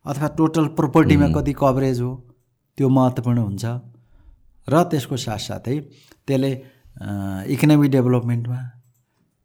[0.05, 2.11] अथवा टोटल प्रोपर्टीमा कति कभरेज हो
[2.77, 3.65] त्यो महत्त्वपूर्ण हुन्छ।
[4.67, 5.79] र त्यसको साथसाथै
[6.27, 6.51] त्यसले
[7.53, 8.59] इकोनोमिक डेभलपमेन्टमा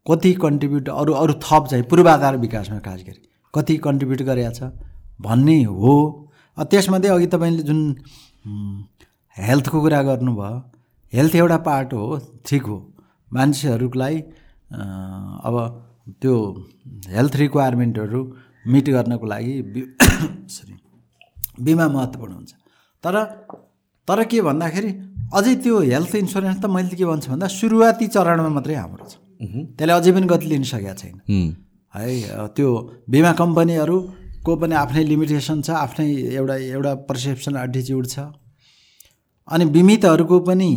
[0.06, 3.20] कति कन्ट्रिब्युट अरू अरू थप चाहिँ पूर्वाधार विकासमा खास गरी।
[3.54, 4.72] कति कन्ट्रिब्युट गरेका छ?
[5.20, 5.94] भन्ने हो।
[6.58, 7.80] त्यसमध्ये अघि तपाईँले जुन
[9.36, 10.56] हेल्थको कुरा गर्नुभयो
[11.12, 12.78] हेल्थ एउटा पार्ट हो ठिक हो।
[13.30, 14.16] मान्छेहरूलाई
[15.46, 15.56] अब
[16.20, 16.34] त्यो
[17.08, 18.20] हेल्थ रिक्वायरमेन्टहरू
[18.66, 19.52] मिट गर्नको लागि
[20.56, 20.74] सरी
[21.64, 22.52] बिमा महत्त्वपूर्ण हुन्छ।
[23.04, 23.14] तर
[24.08, 24.90] तर के भन्दाखेरि
[25.36, 29.92] अझै त्यो हेल्थ इन्सुरेन्स त मैले के भन्छु भन्दा सुरुवाती चरणमा मात्रै हाम्रो छ। त्यसले
[29.92, 31.48] अझै पनि गति लिन सकेका छैन। हुँ,
[32.56, 32.68] त्यो
[33.10, 36.06] बिमा कम्पनीहरूको पनि आफ्नै लिमिटेसन छ आफ्नै
[36.38, 38.18] एउटा एउटा पर्सेप्सन एटिच्युड छ।
[39.48, 40.70] अनि बिमितहरूको पनि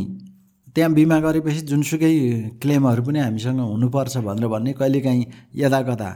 [0.76, 2.14] त्यहाँ बिमा गरेपछि जुनसुकै
[2.62, 6.10] क्लेमहरू पनि हामीसँग हुनुपर्छ भनेर भन्ने कहिलेकाहीँ यता कता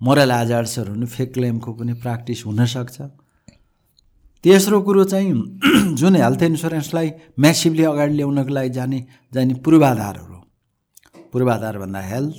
[0.00, 2.96] मोरल एजार्ट्सहरू पनि फेक क्लेमको पनि प्र्याक्टिस हुनसक्छ
[4.44, 5.32] तेस्रो कुरो चाहिँ
[6.00, 7.08] जुन हेल्थ इन्सुरेन्सलाई
[7.42, 8.98] म्यासिभली अगाडि ल्याउनको लागि जाने
[9.34, 10.37] जाने पूर्वाधारहरू।
[11.32, 12.36] पूर्वाधार भन्दा हेल्थ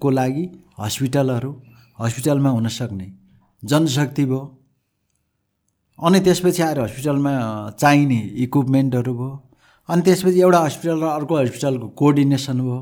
[0.00, 0.44] को लागि?
[0.80, 1.52] हस्पिटलहरू
[2.00, 3.06] हस्पिटलमा हुनसक्ने
[3.62, 4.40] जनशक्ति भयो।
[5.98, 7.32] अनि त्यसपछि आएर हस्पिटलमा
[7.78, 9.30] चाहिने इक्विपमेन्टहरू भयो।
[9.88, 12.78] अनि त्यसपछि एउटा हस्पिटल र अर्को हस्पिटलको कोअर्डिनेसन भयो।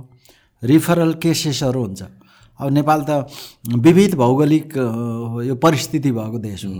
[0.62, 2.02] रिफरल केसेसहरू हुन्छ।
[2.60, 3.10] अब नेपाल त
[3.84, 4.76] विविध भौगोलिक
[5.48, 6.72] यो परिस्थिति भएको देश हो।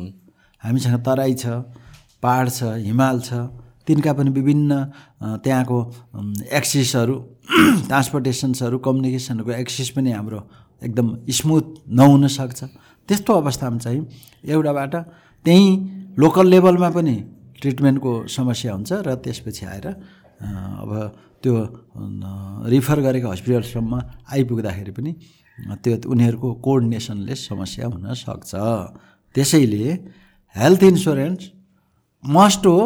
[0.63, 1.47] हामीसँग तराई छ
[2.23, 3.33] पाहाड छ हिमाल छ।
[3.87, 4.73] तिनका पनि विभिन्न
[5.45, 5.79] त्यहाँको
[6.53, 7.17] एक्सिसहरू
[7.49, 10.41] ट्रान्सपोर्टेसन्सहरू कम्युनिकेसनहरूको एक्सिस पनि हाम्रो
[10.83, 12.61] एकदम स्मुथ नहुन सक्छ।
[13.09, 14.01] त्यस्तो अवस्थामा चाहिँ
[14.49, 14.95] एउटाबाट
[15.45, 15.69] त्यहीँ
[16.19, 17.17] लोकल लेभलमा पनि
[17.61, 19.87] ट्रिटमेन्टको समस्या हुन्छ र त्यसपछि आएर
[20.83, 20.91] अब
[21.43, 21.55] त्यो
[22.71, 23.93] रिफर गरेको हस्पिटलसम्म
[24.33, 25.13] आइपुग्दाखेरि पनि
[25.85, 28.53] त्यो उनीहरूको कोअर्डिनेसनले समस्या हुनसक्छ
[29.35, 29.93] त्यसैले
[30.57, 31.41] हेल्थ इन्सुरेन्स
[32.25, 32.79] मस्ट हो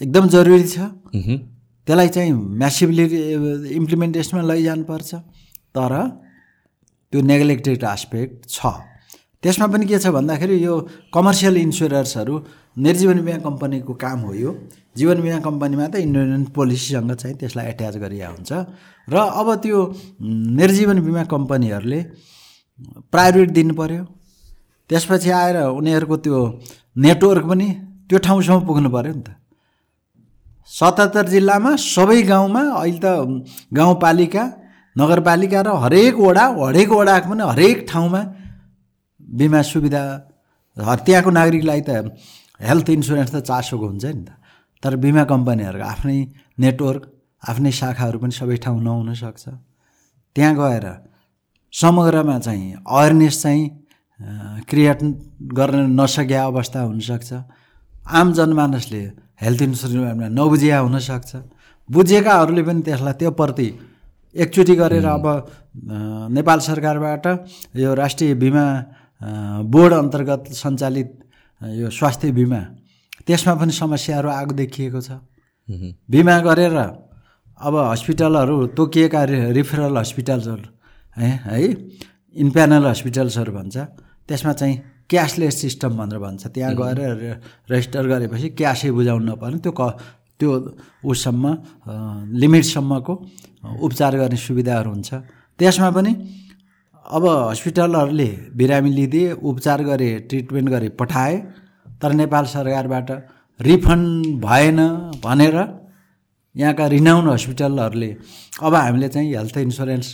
[0.00, 0.78] एकदम जरुरी छ।
[1.88, 3.04] त्यसलाई चाहिँ म्यासिभली
[3.80, 5.10] इम्प्लिमेन्टेसनमा लैजानुपर्छ।
[5.72, 5.92] तर
[7.12, 8.60] त्यो नेग्लेक्टेड आस्पेक्ट छ।
[9.40, 10.74] त्यसमा पनि के छ भन्दाखेरि यो
[11.14, 12.34] कमर्सियल इन्सुरेन्सहरू
[12.84, 14.50] निर्जीवन बिमा कम्पनीको काम हो यो।
[14.98, 18.52] जीवन बिमा कम्पनीमा त इन्डियन पोलिसीसँग चाहिँ त्यसलाई एट्याच गरिएको हुन्छ।
[19.08, 19.78] र अब त्यो
[20.60, 22.00] निर्जीवन बिमा कम्पनीहरूले
[23.08, 24.02] प्रायोरिटी दिनु पऱ्यो
[24.90, 26.36] त्यसपछि आएर उनीहरूको त्यो
[27.00, 27.68] नेटवर्क पनि
[28.08, 29.28] त्यो ठाउँसम्म पुग्नु पऱ्यो नि त।
[30.68, 33.06] सतहत्तर जिल्लामा सबै गाउँमा अहिले त
[33.72, 34.44] गाउँपालिका
[34.96, 38.22] नगरपालिका र हरेक वडा हरेक वडाको पनि हरेक ठाउँमा
[39.38, 40.02] बिमा सुविधा
[40.76, 41.90] त्यहाँको नागरिकलाई त
[42.60, 44.30] हेल्थ इन्सुरेन्स त चासोको हुन्छ नि त।
[44.82, 46.18] तर बिमा कम्पनीहरूको आफ्नै
[46.58, 47.02] नेटवर्क
[47.42, 49.44] आफ्नै शाखाहरू पनि सबै ठाउँ नहुन सक्छ।
[50.36, 50.86] त्यहाँ गएर
[51.72, 53.64] समग्रमा चाहिँ अवेरनेस चाहिँ
[54.70, 55.00] क्रिएट
[55.58, 57.30] गर्न नसकेका अवस्था हुनसक्छ
[58.18, 59.02] आम जनमानसले
[59.40, 61.32] हेल्थ इन्सुरेन्समा नबुझिया हुनसक्छ।
[61.88, 63.68] बुझेकाहरूले पनि त्यसलाई त्यो प्रति
[64.36, 65.26] एकचोटि गरेर अब
[66.36, 67.26] नेपाल सरकारबाट
[67.76, 68.64] यो राष्ट्रिय बिमा
[69.72, 71.10] बोर्ड अन्तर्गत सञ्चालित
[71.60, 72.60] यो स्वास्थ्य बिमा
[73.26, 75.10] त्यसमा पनि समस्याहरू आएको देखिएको छ।
[76.12, 76.76] बिमा गरेर
[77.60, 79.22] अब हस्पिटलहरू तोकिएका
[79.56, 80.68] रिफरल हस्पिटल्सहरू
[81.16, 81.58] है है
[82.36, 83.76] इन्प्यानल हस्पिटल्सहरू भन्छ
[84.28, 84.76] त्यसमा चाहिँ
[85.10, 86.98] क्यासलेस सिस्टम भनेर भन्छ। त्यहाँ गएर
[87.70, 89.82] रेजिस्टर गरेपछि क्यासै बुझाउनु नपर्ने। त्यो क
[90.40, 90.50] त्यो
[91.02, 91.44] उसम्म
[92.40, 93.12] लिमिटसम्मको
[93.82, 95.10] उपचार गर्ने सुविधाहरू हुन्छ।
[95.58, 96.12] त्यसमा पनि
[97.08, 101.34] अब हस्पिटलहरूले बिरामी लिदिए उपचार गरे ट्रिटमेन्ट गरे पठाए
[102.00, 103.08] तर नेपाल सरकारबाट
[103.60, 104.78] रिफन्ड भएन
[105.24, 105.56] भनेर
[106.54, 108.10] यहाँका रिनाउन हस्पिटलहरूले
[108.62, 110.06] अब हामीले चाहिँ हेल्थ इन्सुरेन्स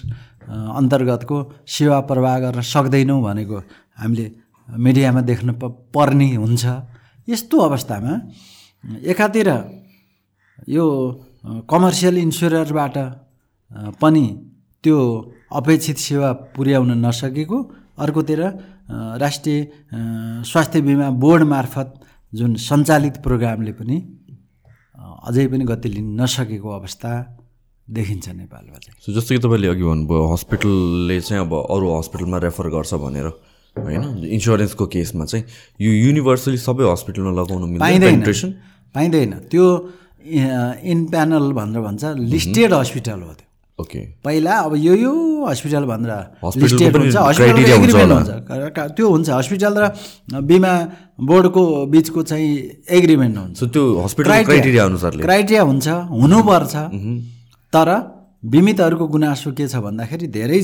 [0.48, 1.36] अन्तर्गतको
[1.68, 3.58] सेवा प्रवाह गर्न सक्दैनौँ भनेको
[4.00, 4.26] हामीले
[4.68, 5.48] मिडियामा देख्न
[5.94, 6.64] पर्ने हुन्छ।
[7.28, 8.12] यस्तो अवस्थामा
[9.12, 9.48] एकातिर
[10.68, 10.84] यो
[11.70, 12.96] कमर्सियल इन्सुररबाट
[14.00, 14.24] पनि
[14.84, 14.98] त्यो
[15.52, 17.58] अपेक्षित सेवा पुर्याउन नसकेको
[17.98, 18.40] अर्कोतिर
[19.20, 19.58] राष्ट्रिय
[20.50, 21.88] स्वास्थ्य बिमा बोर्ड मार्फत
[22.32, 23.96] जुन सञ्चालित प्रोग्रामले पनि
[25.28, 27.10] अझै पनि गति लिन नसकेको अवस्था
[27.88, 32.94] देखिन्छ नेपालमा चाहिँ। जस्तो कि तपाईँले अघि भन्नुभयो हस्पिटलले चाहिँ अब अरू हस्पिटलमा रेफर गर्छ
[33.04, 33.28] भनेर।
[33.76, 34.02] होइन?
[34.24, 35.44] इन्सुरेन्सको केसमा चाहिँ
[35.80, 38.22] यो युनिभर्सली सबै हस्पिटलमा लगाउनु पाइँदैन।
[38.94, 39.64] पाइँदैन। त्यो
[40.24, 43.46] इन प्यानल भनेर भन्छ लिस्टेड हस्पिटल हो त्यो।
[43.78, 45.12] ओके पहिला अब यो यो
[45.50, 46.10] हस्पिटल भनेर
[46.62, 48.30] लिस्टेड हुन्छ। हस्पिटल हुन्छ
[48.94, 49.90] त्यो हुन्छ। हस्पिटल र
[50.46, 50.72] बिमा
[51.18, 52.50] बोर्डको बिचको चाहिँ
[52.86, 56.74] एग्रिमेन्ट हुन्छ। त्यो हस्पिटल क्राइटेरिया अनुसारले। क्राइटेरिया हुन्छ। हुनुपर्छ।
[57.72, 57.88] तर
[58.46, 60.60] बिमितहरूको गुनासो के छ भन्दाखेरि धेरै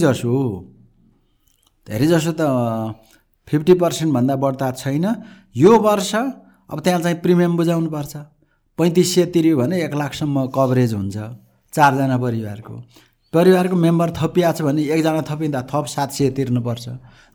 [1.87, 2.43] जसो धेरै जसो त
[3.49, 5.07] फिफ्टी पर्सेन्टभन्दा बढ्ता छैन।
[5.57, 6.15] यो वर्ष
[6.71, 8.17] अब त्यहाँ चाहिँ प्रिमियम बुझाउनु पर्छ
[8.79, 11.17] पैँतिस सय तिऱ्यो भने एक लाखसम्म कभरेज हुन्छ
[11.75, 12.75] चारजना परिवारको।
[13.33, 16.89] परिवारको मेम्बर थपिया छ भने एकजना थपिँदा थप सात सय तिर्नुपर्छ।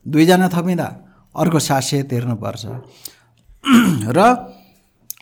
[0.06, 0.88] दुईजना थपिँदा
[1.34, 2.64] अर्को सात सय तिर्नुपर्छ।
[4.16, 4.20] र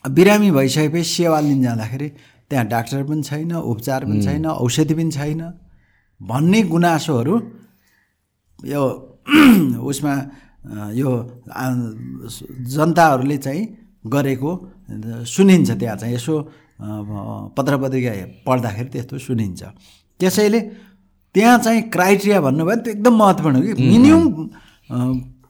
[0.04, 2.08] बिरामी भइसकेपछि सेवा लिन जाँदाखेरि
[2.50, 5.42] त्यहाँ डाक्टर पनि छैन उपचार पनि छैन औषधि पनि छैन।
[6.20, 7.34] भन्ने गुनासोहरू
[8.58, 8.82] यो
[9.90, 10.12] उसमा
[10.94, 11.10] यो
[12.74, 13.62] जनताहरूले चाहिँ
[14.06, 14.50] गरेको
[15.34, 16.34] सुनिन्छ त्यहाँ चाहिँ। यसो
[17.56, 18.12] पत्र पत्रिका
[18.46, 19.62] पढ्दाखेरि त्यस्तो सुनिन्छ।
[20.20, 20.60] त्यसैले
[21.34, 24.22] त्यहाँ चाहिँ क्राइटेरिया भन्नुभयो त्यो एकदम महत्त्वपूर्ण हो कि। मिनिमम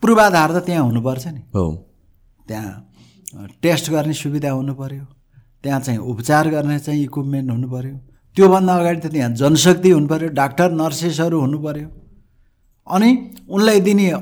[0.02, 1.64] पूर्वाधार त त्यहाँ हुनुपर्छ नि। हो।
[2.48, 2.72] त्यहाँ
[3.62, 5.04] टेस्ट गर्ने सुविधा हुनु पऱ्यो
[5.64, 7.96] त्यहाँ चाहिँ उपचार गर्ने चाहिँ इक्विपमेन्ट हुनु पऱ्यो
[8.37, 11.88] त्योभन्दा अगाडि त त्यहाँ जनशक्ति हुनु पऱ्यो डाक्टर नर्सेसहरू हुनु पऱ्यो
[12.86, 13.10] अनि
[13.48, 14.12] उनलाई दिने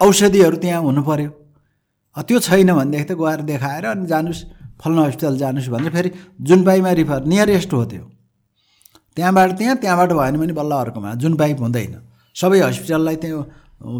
[0.00, 1.30] औषधिहरू त्यहाँ हुनु पऱ्यो
[2.16, 4.42] त्यो छैन भनेदेखि त गएर देखाएर अनि जानुहोस्
[4.80, 8.04] फल्नु हस्पिटल जानुहोस् भने फेरि जुन पाइमा रिफर नियरेस्ट हो त्यो।
[9.16, 11.94] त्यहाँबाट त्यहाँ त्यहाँबाट भएन भने बल्ल अर्कोमा जुन पाइप हुँदैन।
[12.34, 13.90] सबै हस्पिटललाई त्यो अ,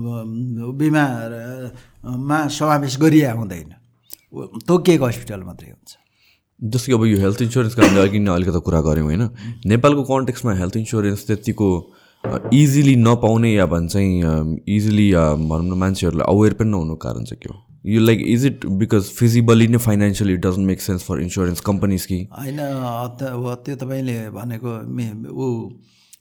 [0.78, 3.70] बिमा अ, मा समावेश गरिए हुँदैन।
[4.66, 5.90] तोकिएको हस्पिटल मात्रै हुन्छ।
[6.64, 9.22] जस्तो कि अब यो हेल्थ इन्सुरेन्सको हामीले अघि नै अलिकति कुरा गऱ्यौँ होइन?
[9.66, 11.68] नेपालको कन्टेक्समा हेल्थ इन्सुरेन्स त्यतिको
[12.54, 17.56] इजिली नपाउने या भन्छ इजिली भनौँ न मान्छेहरूलाई अवेर पनि नहुनुको कारण चाहिँ के हो?
[17.86, 22.18] यो like is it because feasibly नै financially doesn't make sense for insurance companies कि?
[22.32, 22.58] होइन
[23.20, 24.70] त्यो तपाईँले भनेको
[25.28, 25.46] ऊ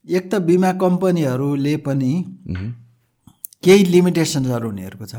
[0.09, 2.13] एक त बिमा कम्पनीहरूले पनि
[3.63, 5.15] केही लिमिटेसन्सहरू उनीहरूको छ।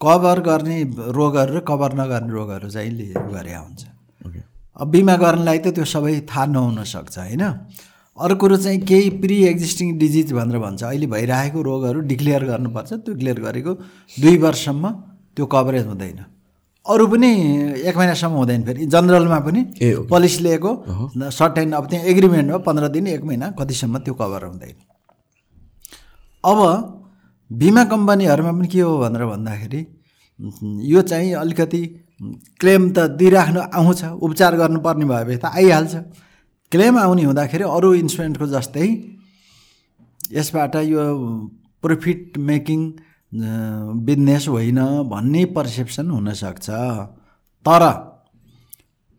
[0.00, 0.82] कभर गर्ने
[1.14, 2.90] रोगहरू र कभर नगर्ने रोगहरू चाहिँ
[3.32, 3.82] गरे हुन्छ।
[4.76, 7.44] अब बिमा गर्नलाई त त्यो सबै थाहा नहुन सक्छ होइन?
[8.18, 13.14] अर्को कुरो चाहिँ केही प्रि एक्जिस्टिङ डिजिज भनेर भन्छ। अहिले भइरहेको रोगहरू डिक्लेयर गर्नुपर्छ। त्यो
[13.14, 13.72] डिक्लेयर गरेको
[14.16, 14.90] दुई वर्षसम्म
[15.36, 16.18] त्यो कभरेज हुँदैन।
[16.86, 17.30] अरू पनि
[17.84, 19.60] एक महिनासम्म हुँदैन फेरि। जनरलमा पनि
[20.08, 20.70] पोलिस लिएको
[21.30, 24.76] सर्टेन अब त्यहाँ एग्रिमेन्टमा पन्ध्र दिन एक महिना कतिसम्म त्यो कभर हुँदैन।
[26.44, 26.58] अब
[27.50, 29.80] बिमा कम्पनीहरूमा पनि के हो भनेर भन्दाखेरि
[30.88, 31.82] यो चाहिँ अलिकति
[32.60, 35.94] क्लेम त दिइराख्नु आउँछ उपचार गर्नुपर्ने भएपछि त आइहाल्छ।
[36.72, 38.86] क्लेम आउने हुँदाखेरि अरू इन्सुरेन्सको जस्तै
[40.32, 41.02] यसबाट यो
[41.82, 42.80] प्रफिट मेकिङ
[44.06, 46.66] बिजनेस होइन भन्ने पर्सेप्सन हुनसक्छ।
[47.66, 47.82] तर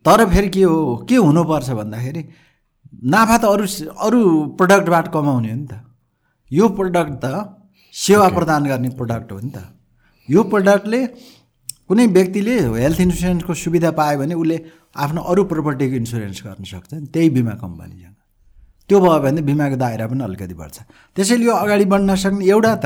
[0.06, 2.24] तर फेरि के हो के हुनुपर्छ भन्दाखेरि
[3.14, 3.66] नाफा त अरू
[4.06, 4.22] अरू
[4.60, 5.74] प्रडक्टबाट कमाउने हो नि त।
[6.52, 7.26] यो प्रडक्ट त
[7.94, 9.58] सेवा प्रदान गर्ने प्रडक्ट हो नि त।
[10.30, 11.02] यो प्रडक्टले
[11.88, 14.58] कुनै व्यक्तिले हेल्थ इन्सुरेन्सको सुविधा पायो भने उसले
[14.98, 18.16] आफ्नो अरू प्रोपर्टीको इन्सुरेन्स गर्न सक्छ त्यही बिमा कम्पनीसँग।
[18.90, 20.78] त्यो भयो भने बिमाको दायरा पनि अलिकति बढ्छ।
[21.16, 22.86] त्यसैले यो अगाडि बढ्न सक्ने एउटा त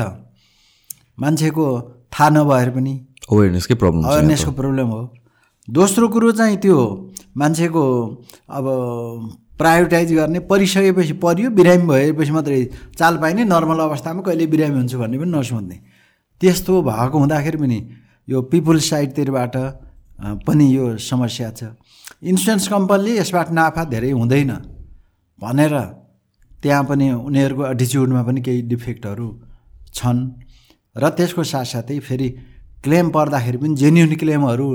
[1.20, 1.64] मान्छेको
[2.12, 2.92] थाहा नभएर पनि
[3.32, 5.02] अवेरनेसकै प्रब्लम छ अवेरनेसको प्रब्लम हो।
[5.68, 6.78] दोस्रो कुरो चाहिँ त्यो
[7.38, 7.82] मान्छेको
[8.50, 8.66] अब
[9.58, 12.64] प्रायोरिटाइज गर्ने परिसकेपछि परियो बिरामी भएपछि मात्रै
[12.98, 15.76] चाल पाइने नर्मल अवस्थामा कहिले बिरामी हुन्छु भन्ने पनि नसोध्ने
[16.40, 17.78] त्यस्तो भएको हुँदाखेरि पनि
[18.28, 19.56] यो पिपुल साइडतिरबाट
[20.46, 21.62] पनि यो समस्या छ।
[22.22, 24.52] इन्सुरेन्स कम्पनीले यसबाट नाफा धेरै हुँदैन।
[25.38, 25.74] भनेर
[26.62, 29.28] त्यहाँ पनि उनीहरूको एटिच्युडमा पनि केही डिफेक्टहरू
[29.94, 30.18] छन्।
[30.96, 32.28] र त्यसको साथसाथै फेरि
[32.84, 34.68] क्लेम पर्दाखेरि पनि जेन्युन क्लेमहरू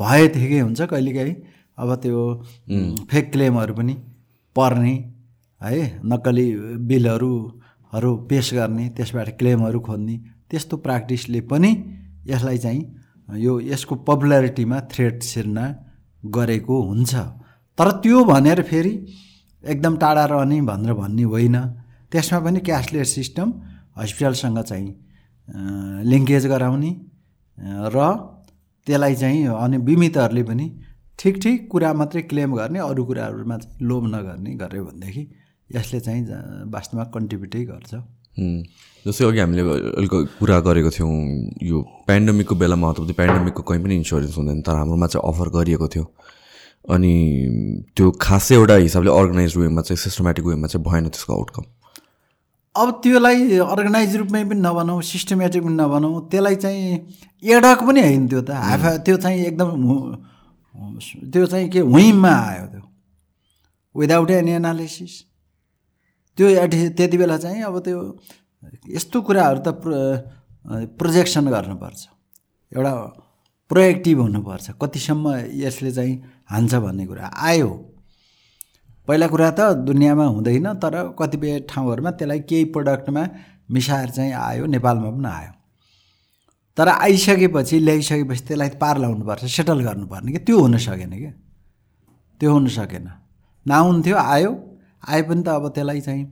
[0.00, 1.36] भएदेखि हुन्छ कहिलेकाहीँ।
[1.78, 2.20] अब त्यो
[3.10, 3.94] फेक क्लेमहरू पनि
[4.56, 4.94] पर्ने
[5.60, 6.46] है नक्कली
[6.88, 10.16] बिलहरूहरू पेस गर्ने त्यसबाट क्लेमहरू खोज्ने
[10.50, 11.70] त्यस्तो प्र्याक्टिसले पनि
[12.26, 12.82] यसलाई चाहिँ
[13.28, 15.64] यो यसको पपुलारिटीमा थ्रेड सिर्ना
[16.30, 17.14] गरेको हुन्छ
[17.78, 18.94] तर त्यो भनेर फेरि
[19.64, 21.56] एकदम टाढा रहने भनेर भन्ने होइन
[22.12, 23.52] त्यसमा पनि क्यासलेस सिस्टम
[23.98, 24.90] हस्पिटलसँग चाहिँ
[26.04, 26.90] लिङ्केज गराउने
[27.94, 28.06] र
[28.86, 30.66] त्यसलाई चाहिँ अनि बिमितहरूले पनि
[31.18, 35.24] ठिक ठिक कुरा मात्रै क्लेम गर्ने अरू कुराहरूमा लोभ नगर्ने गर्यो भनेदेखि
[35.70, 36.22] यसले चाहिँ
[36.72, 37.94] वास्तवमा कन्ट्रिब्युटै गर्छ।
[38.38, 39.62] जस्तै अघि हामीले
[39.98, 41.12] अलिक कुरा गरेको थियौँ
[41.62, 41.76] यो
[42.08, 46.04] पेन्डेमिकको बेलामा अथवा त्यो पेन्डेमिकको कहीँ पनि इन्सुरेन्स हुँदैन तर हाम्रोमा चाहिँ अफर गरिएको थियो।
[46.88, 47.14] अनि
[47.96, 51.64] त्यो खासै एउटा हिसाबले अर्गनाइज वेमा चाहिँ सिस्टमेटिक वेमा चाहिँ भएन त्यसको आउटकम
[52.74, 56.82] अब त्यसलाई अर्गनाइज रूपमै पनि नबनाऊ सिस्टमेटिक पनि नबनाऊ त्यसलाई चाहिँ
[57.42, 59.70] एडक पनि होइन त्यो त। हाफ त्यो चाहिँ एकदम
[61.32, 62.82] त्यो चाहिँ के हुइममा आयो त्यो।
[63.94, 65.14] विदाउट एनी एनालिसिस
[66.38, 67.98] त्यो एटि त्यति बेला चाहिँ अब त्यो
[68.94, 69.90] यस्तो कुराहरू त प्र
[70.98, 72.00] प्रोजेक्सन गर्नुपर्छ।
[72.72, 72.92] एउटा
[73.70, 75.26] प्रोएक्टिभ हुनुपर्छ। कतिसम्म
[75.58, 76.14] यसले चाहिँ
[76.46, 77.70] हान्छ भन्ने कुरा आयो।
[79.08, 83.22] पहिला कुरा त दुनियाँमा हुँदैन तर कतिपय ठाउँहरूमा त्यसलाई केही प्रडक्टमा
[83.70, 85.52] मिसाएर चाहिँ आयो नेपालमा पनि आयो।
[86.76, 91.32] तर आइसकेपछि ल्याइसकेपछि त्यसलाई पार लाउनुपर्छ सेटल गर्नुपर्ने कि त्यो हुन सकेन क्या
[92.40, 93.08] त्यो हुन सकेन।
[93.66, 94.52] नहुन्थ्यो आयो।
[95.02, 96.24] आए पनि त अब त्यसलाई चाहिँ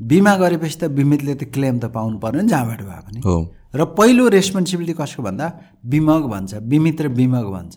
[0.00, 3.36] बिमा गरेपछि त बिमितले त क्लेम त पाउनु पर्यो नि जहाँबाट भए पनि। हो।
[3.74, 5.46] र पहिलो रेस्पोन्सिबिलिटी कसको भन्दा
[5.84, 7.74] बिमक भन्छ बिमित र बिमक भन्छ।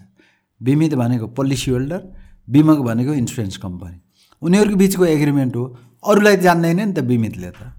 [0.61, 2.01] बिमित भनेको पोलिसी होल्डर
[2.49, 3.97] बिमक भनेको इन्सुरेन्स कम्पनी
[4.41, 5.65] उनीहरूको बिचको एग्रिमेन्ट हो।
[6.03, 7.73] अरूलाई जान्दैन नि त बिमितले त।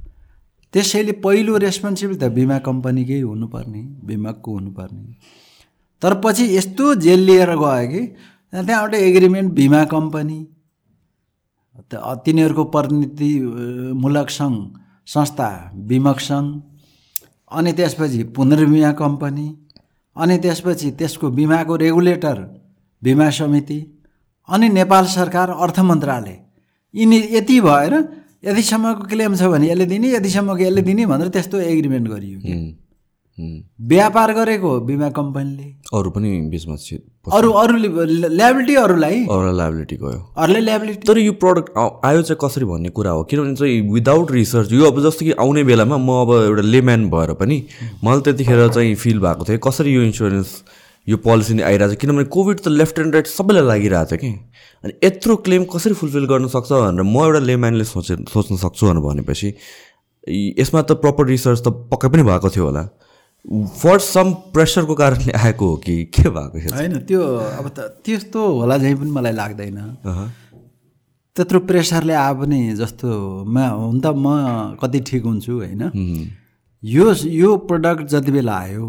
[0.74, 5.02] त्यसैले पहिलो रेस्पोन्सिबिलिटी त बिमा कम्पनीकै हुनुपर्ने बिमकको हुनुपर्ने।
[6.02, 8.02] तर पछि यस्तो जेल लिएर गयो कि
[8.52, 10.38] त्यहाँबाट एग्रिमेन्ट बिमा कम्पनी
[11.94, 14.56] तिनीहरूको परिणतिमूलक सङ्घ
[15.06, 15.48] संस्था
[15.88, 16.48] बिमक सङ्घ
[17.50, 19.46] अनि त्यसपछि पुनर्बिमा कम्पनी
[20.16, 22.38] अनि त्यसपछि त्यसको बिमाको रेगुलेटर
[23.02, 23.78] बिमा समिति
[24.48, 26.38] अनि नेपाल सरकार अर्थ मन्त्रालय
[26.94, 27.94] यिनी यति भएर
[28.44, 32.38] यतिसम्मको क्लेम छ भने यसले दिने यतिसम्मको यसले दिने भनेर त्यस्तो एग्रिमेन्ट गरियो।
[33.92, 35.66] व्यापार गरेको बिमा कम्पनीले?
[35.94, 36.76] अरू पनि बिचमा
[37.38, 37.88] अरू अरूले
[38.28, 39.18] ल्याबिलिटी अरूलाई?
[39.30, 43.22] अरूलाई लाइबिलिटी गयो। अरूले ल्याबिलिटी तर यो प्रडक्ट आयो चाहिँ कसरी भन्ने कुरा हो?
[43.30, 47.32] किनभने चाहिँ विदाउट रिसर्च यो अब जस्तो कि आउने बेलामा म अब एउटा लेम्यान भएर
[47.42, 47.56] पनि
[48.04, 50.50] मलाई त्यतिखेर चाहिँ फिल भएको थियो कसरी यो इन्सुरेन्स
[51.06, 54.30] यो पोलिसी नै आइरहेको छ किनभने कोभिड त लेफ्ट एन्ड राइट सबैलाई लागिरहेको थियो कि।
[54.84, 59.02] अनि यत्रो क्लेम कसरी फुलफिल गर्न सक्छ भनेर म एउटा लेम्यानले सोचे सोच्न सक्छु भनेर
[59.02, 59.54] भनेपछि
[60.58, 62.82] यसमा त प्रपर रिसर्च त पक्कै पनि भएको थियो होला।
[63.44, 67.22] फर सम प्रेसरको कारणले आएको हो कि के भएको थियो होइन त्यो
[67.58, 69.78] अब त त्यस्तो होला झै पनि मलाई लाग्दैन।
[71.36, 73.08] त्यत्रो प्रेसरले आए पनि जस्तो
[73.44, 75.82] म हुन त म कति ठिक हुन्छु होइन?
[76.82, 77.06] यो
[77.42, 78.86] यो प्रडक्ट जति बेला आयो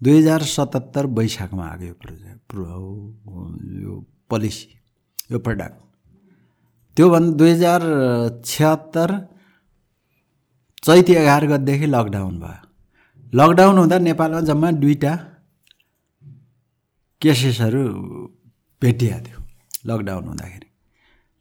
[0.00, 3.92] दुई हजार सतहत्तर वैशाखमा आएको यो प्रोजेक्ट प्रो- यो
[4.30, 4.68] पोलिसी
[5.30, 5.78] यो प्रडक्ट
[6.96, 7.82] त्योभन्दा दुई हजार
[8.44, 9.10] छत्तर
[10.82, 12.69] चैत एघार गतिदेखि लकडाउन भयो।
[13.32, 15.14] लकडाउन हुँदा नेपालमा जम्मा दुईवटा
[17.22, 17.82] केसेसहरू
[18.82, 19.38] भेटिएको थियो
[19.86, 20.66] लकडाउन हुँदाखेरि।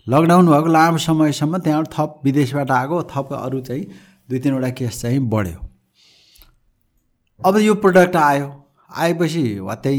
[0.08, 3.84] लकडाउन भएको लामो समयसम्म त्यहाँबाट थप विदेशबाट आएको थप अरू चाहिँ
[4.30, 5.60] दुई तिनवटा केस चाहिँ बढ्यो।
[7.42, 8.48] अब यो प्रडक्ट आयो।
[8.90, 9.98] आएपछि वात्तै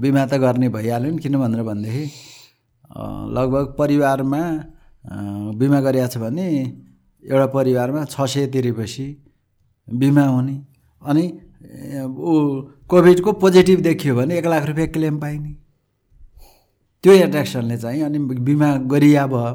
[0.00, 2.04] बिमा त गर्ने भइहाल्यो नि किन भनेर भनेदेखि
[3.36, 4.42] लगभग परिवारमा
[5.52, 6.48] बिमा गरिएको छ भने
[7.22, 9.06] एउटा परिवारमा छ सय तिरेपछि
[9.88, 10.56] बिमा हुने।
[11.02, 11.24] अनि
[12.02, 12.34] ऊ
[12.90, 15.52] कोभिडको पोजिटिभ देखियो भने एक लाख रुपियाँ क्लेम पाइने।
[17.04, 19.52] त्यो एट्र्याक्सनले चाहिँ अनि बिमा गरिया भयो।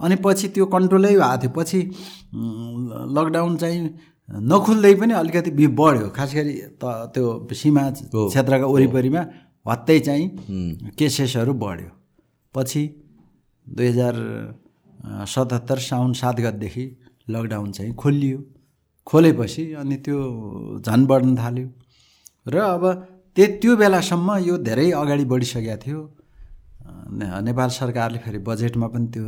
[0.00, 1.78] अनि पछि त्यो कन्ट्रोलै भएको थियो। पछि
[3.16, 3.80] लकडाउन चाहिँ
[4.28, 6.84] नखुल्दै पनि अलिकति बि बढ्यो। खास गरी त
[7.14, 9.22] त्यो सीमा क्षेत्रका वरिपरिमा
[9.66, 10.26] हत्तै चाहिँ
[10.98, 11.90] केसेसहरू बढ्यो।
[12.54, 12.82] पछि
[13.66, 14.14] दुई हजार
[15.28, 16.84] सतहत्तर साउन सात गतदेखि
[17.30, 18.38] लकडाउन चाहिँ खोलियो।
[19.08, 20.18] खोलेपछि अनि त्यो
[20.86, 21.68] झन् बढ्न थाल्यो।
[22.46, 22.84] र अब
[23.36, 26.00] त्यो त्यो बेलासम्म यो धेरै अगाडि बढिसकेको थियो।
[27.48, 29.26] नेपाल सरकारले फेरि बजेटमा पनि त्यो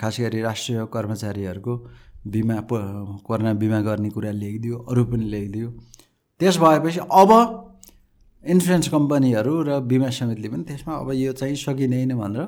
[0.00, 1.74] खास गरी राष्ट्रिय कर्मचारीहरूको
[2.32, 2.56] बिमा
[3.26, 5.68] कोरोना बिमा गर्ने कुरा लेखिदियो अरू पनि लेखिदियो
[6.40, 7.30] त्यस भएपछि अब
[8.44, 12.44] इन्सुरेन्स कम्पनीहरू र बिमा समितिले पनि त्यसमा अब यो चाहिँ सकिँदैन भनेर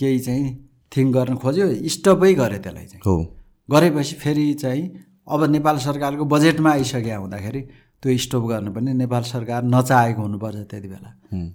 [0.00, 0.46] केही चाहिँ
[0.92, 4.84] थिङ्क गर्न खोज्यो। स्टपै गरे त्यसलाई चाहिँ। हो। गरेपछि फेरि चाहिँ
[5.28, 7.60] अब नेपाल सरकारको बजेटमा आइसक्यो हुँदाखेरि
[8.02, 11.10] त्यो स्टप गर्नु पनि नेपाल सरकार नचाहेको हुनुपर्छ त्यति बेला।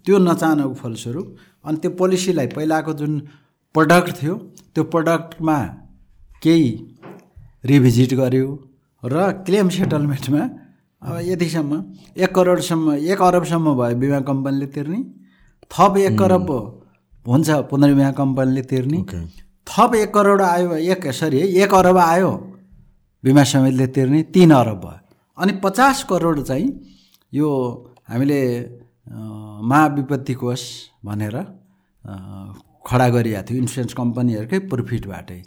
[0.06, 1.28] त्यो नचाहनुको फलस्वरूप
[1.66, 3.20] अनि त्यो पोलिसीलाई पहिलाको जुन
[3.76, 4.36] प्रडक्ट थियो
[4.74, 5.58] त्यो प्रडक्टमा
[6.44, 6.72] केही
[7.66, 8.48] रिभिजिट गर्यो
[9.04, 10.44] र क्लेम सेटलमेन्टमा
[11.02, 11.72] अब यतिसम्म
[12.18, 15.00] एक करोडसम्म एक अरबसम्म भयो बिमा कम्पनीले तिर्ने।
[15.72, 16.50] थप एक करोड
[17.26, 19.00] हुन्छ पुनर्बिमा कम्पनीले तिर्ने।
[19.70, 22.32] थप एक करोड आयो एक सरी एक अरब आयो।
[23.24, 25.00] बिमा समितिले तिर्ने तिन अरब भयो।
[25.38, 26.68] अनि पचास करोड चाहिँ
[27.34, 27.50] यो
[28.10, 28.42] हामीले
[29.64, 30.62] महाविपत्ति कोष
[31.06, 31.36] भनेर
[32.88, 35.42] खडा गरिएको थियो। इन्सुरेन्स कम्पनीहरूकै प्रफिटबाटै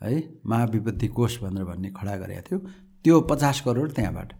[0.00, 0.12] है
[0.46, 2.58] महाविपत्ति कोष भनेर भन्ने खडा गरेको थियो।
[3.04, 4.32] त्यो पचास करोड त्यहाँबाट।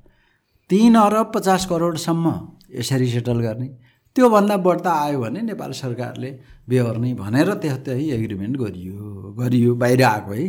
[0.70, 2.26] तिन अरब पचास करोडसम्म
[2.74, 3.68] यसरी सेटल गर्ने।
[4.17, 6.31] त्योभन्दा बढ्ता आयो भने नेपाल सरकारले
[6.69, 10.49] बेहोर्ने भनेर त्यहाँ त्यही एग्रिमेन्ट गरियो गरियो बाहिर आएको है।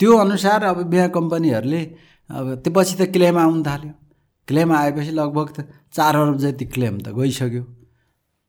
[0.00, 1.82] त्यो अनुसार अब बिमा कम्पनीहरूले
[2.30, 3.92] अब त्यो पछि त क्लेम आउनु थाल्यो।
[4.48, 7.64] क्लेम आएपछि लगभग त चार अरब जति क्लेम त गइसक्यो।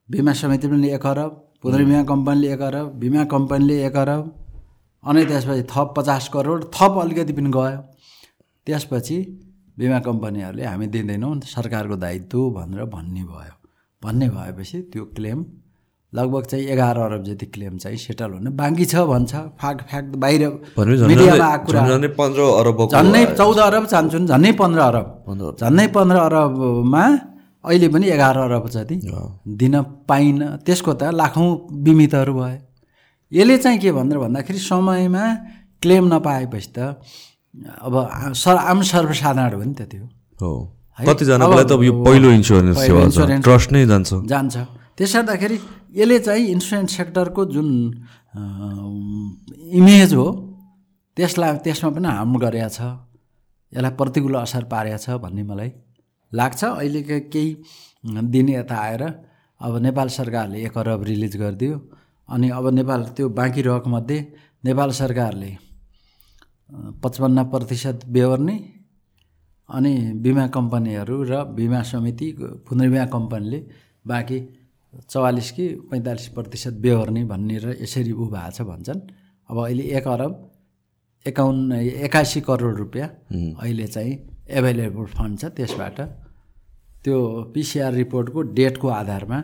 [0.08, 1.30] बिमा समिति पनि एक अरब
[1.62, 4.24] पुनर्बिमा कम्पनीले एक अरब बिमा कम्पनीले एक अरब
[5.04, 7.78] अनि त्यसपछि थप पचास करोड थप अलिकति पनि गयो।
[8.66, 9.16] त्यसपछि
[9.78, 13.61] बिमा कम्पनीहरूले हामी दिँदैनौँ सरकारको दायित्व भनेर भन्ने भयो।
[14.02, 15.44] भन्ने भएपछि त्यो क्लेम
[16.12, 20.42] लगभग चाहिँ एघार अरब जति क्लेम चाहिँ सेटल हुन बाँकी छ भन्छ। फाक फ्याक बाहिर
[20.78, 21.80] मिडियामा आएको कुरा।
[22.18, 27.04] पन्ध्र झन्नै चौध अरब चाहन्छन् झन्नै पन्ध्र अरब। झन्नै पन्ध्र अरबमा
[27.64, 29.00] अहिले पनि एघार अरब जति
[29.60, 31.48] दिन पाइन। त्यसको त लाखौँ
[31.84, 32.58] बिमितहरू भए।
[33.32, 35.24] यसले चाहिँ के भनेर भन्दाखेरि समयमा
[35.82, 36.78] क्लेम नपाएपछि त
[37.80, 37.94] अब
[38.34, 40.04] सर आम सर्वसाधारण हो नि त त्यो।
[40.40, 40.52] हो।
[40.98, 43.00] कतिजनालाई त अब यो पहिलो इन्सुरेन्स सेवा।
[43.46, 44.56] ट्रस्ट नै जान्छ। जान्छ।
[44.96, 45.56] त्यसले गर्दाखेरि
[45.98, 47.68] यसले चाहिँ इन्सुरेन्स सेक्टरको जुन
[49.78, 50.26] इमेज हो
[51.16, 52.80] त्यसलाई त्यसमा पनि हार्म गरेको छ।
[53.72, 55.70] यसलाई प्रतिकूल असर पारेको छ भन्ने मलाई
[56.32, 57.50] लाग्छ। अहिलेका केही
[58.04, 59.02] दिन यता आएर
[59.60, 61.76] अब नेपाल सरकारले एक अरब रिलिज गरिदियो।
[62.28, 64.18] अनि अब नेपाल त्यो बाँकी रकमध्ये
[64.64, 65.50] नेपाल सरकारले
[67.02, 68.56] पचपन्न प्रतिशत बेहोर्ने
[69.72, 69.92] अनि
[70.24, 72.28] बिमा कम्पनीहरू र बिमा समिति
[72.68, 73.60] पुनर्बिमा कम्पनीले
[74.06, 74.38] बाँकी
[75.10, 79.00] चौवालिस कि पैँतालिस प्रतिशत बेहोर्ने भन्ने र यसरी ऊ भएको छ भन्छन्।
[79.48, 80.32] अब अहिले एक अरब
[81.26, 81.72] एकाउन्न
[82.06, 83.08] एकासी करोड रुपियाँ
[83.56, 84.14] अहिले चाहिँ
[84.50, 85.98] एभाइलेबल फन्ड छ त्यसबाट।
[87.04, 87.18] त्यो
[87.54, 89.40] पिसिआर रिपोर्टको डेटको आधारमा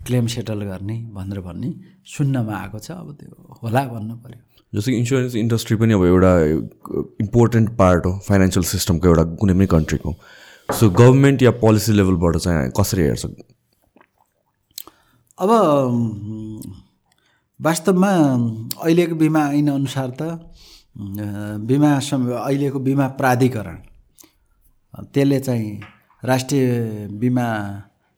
[0.00, 1.70] क्लेम सेटल गर्ने भनेर भन्ने
[2.06, 3.30] सुन्नमा आएको छ। अब त्यो
[3.62, 4.40] होला भन्नु पऱ्यो
[4.74, 6.32] जस्तो कि इन्सुरेन्स इन्डस्ट्री पनि अब एउटा
[7.24, 10.14] इम्पोर्टेन्ट पार्ट हो फाइनेन्सियल सिस्टमको एउटा कुनै पनि कन्ट्रीको
[10.68, 13.24] सो गभर्मेन्ट या पोलिसी लेभलबाट चाहिँ कसरी हेर्छ?
[15.38, 15.50] अब
[17.60, 18.12] वास्तवमा
[18.84, 20.22] अहिलेको बिमा ऐन अनुसार त
[21.68, 23.76] बिमा सम अहिलेको बिमा प्राधिकरण
[25.14, 25.80] त्यसले चाहिँ
[26.22, 26.66] राष्ट्रिय
[27.20, 27.46] बिमा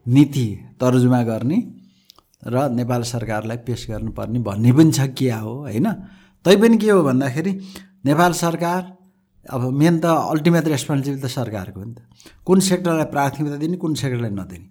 [0.06, 0.46] नीति
[0.80, 1.58] तर्जुमा गर्ने
[2.46, 5.88] र नेपाल सरकारलाई पेस गर्नुपर्ने भन्ने पनि छ के हो होइन?
[6.44, 7.52] तैपनि के हो भन्दाखेरि
[8.06, 8.82] नेपाल सरकार
[9.46, 12.00] अब मेन त अल्टिमेट रेस्पोन्सिबिलिटी त सरकारको हो नि त।
[12.46, 14.68] कुन सेक्टरलाई प्राथमिकता दिने कुन सेक्टरलाई नदिने।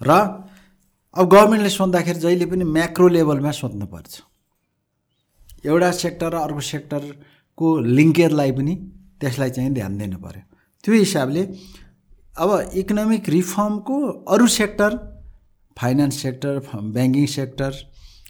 [0.00, 0.10] र
[1.16, 4.14] अब गभर्मेन्टले सोद्धाखेरि जहिले पनि म्याक्रो लेभलमा सोध्नुपर्छ।
[5.66, 7.66] एउटा सेक्टर र अर्को सेक्टरको
[7.98, 8.74] लिङ्केजलाई पनि
[9.20, 10.42] त्यसलाई चाहिँ ध्यान दिनु पऱ्यो
[10.84, 11.42] त्यो हिसाबले
[12.36, 13.96] अब इकोनोमिक रिफर्मको
[14.34, 14.90] अरू sector
[15.76, 16.52] finance sector
[16.94, 17.72] banking sector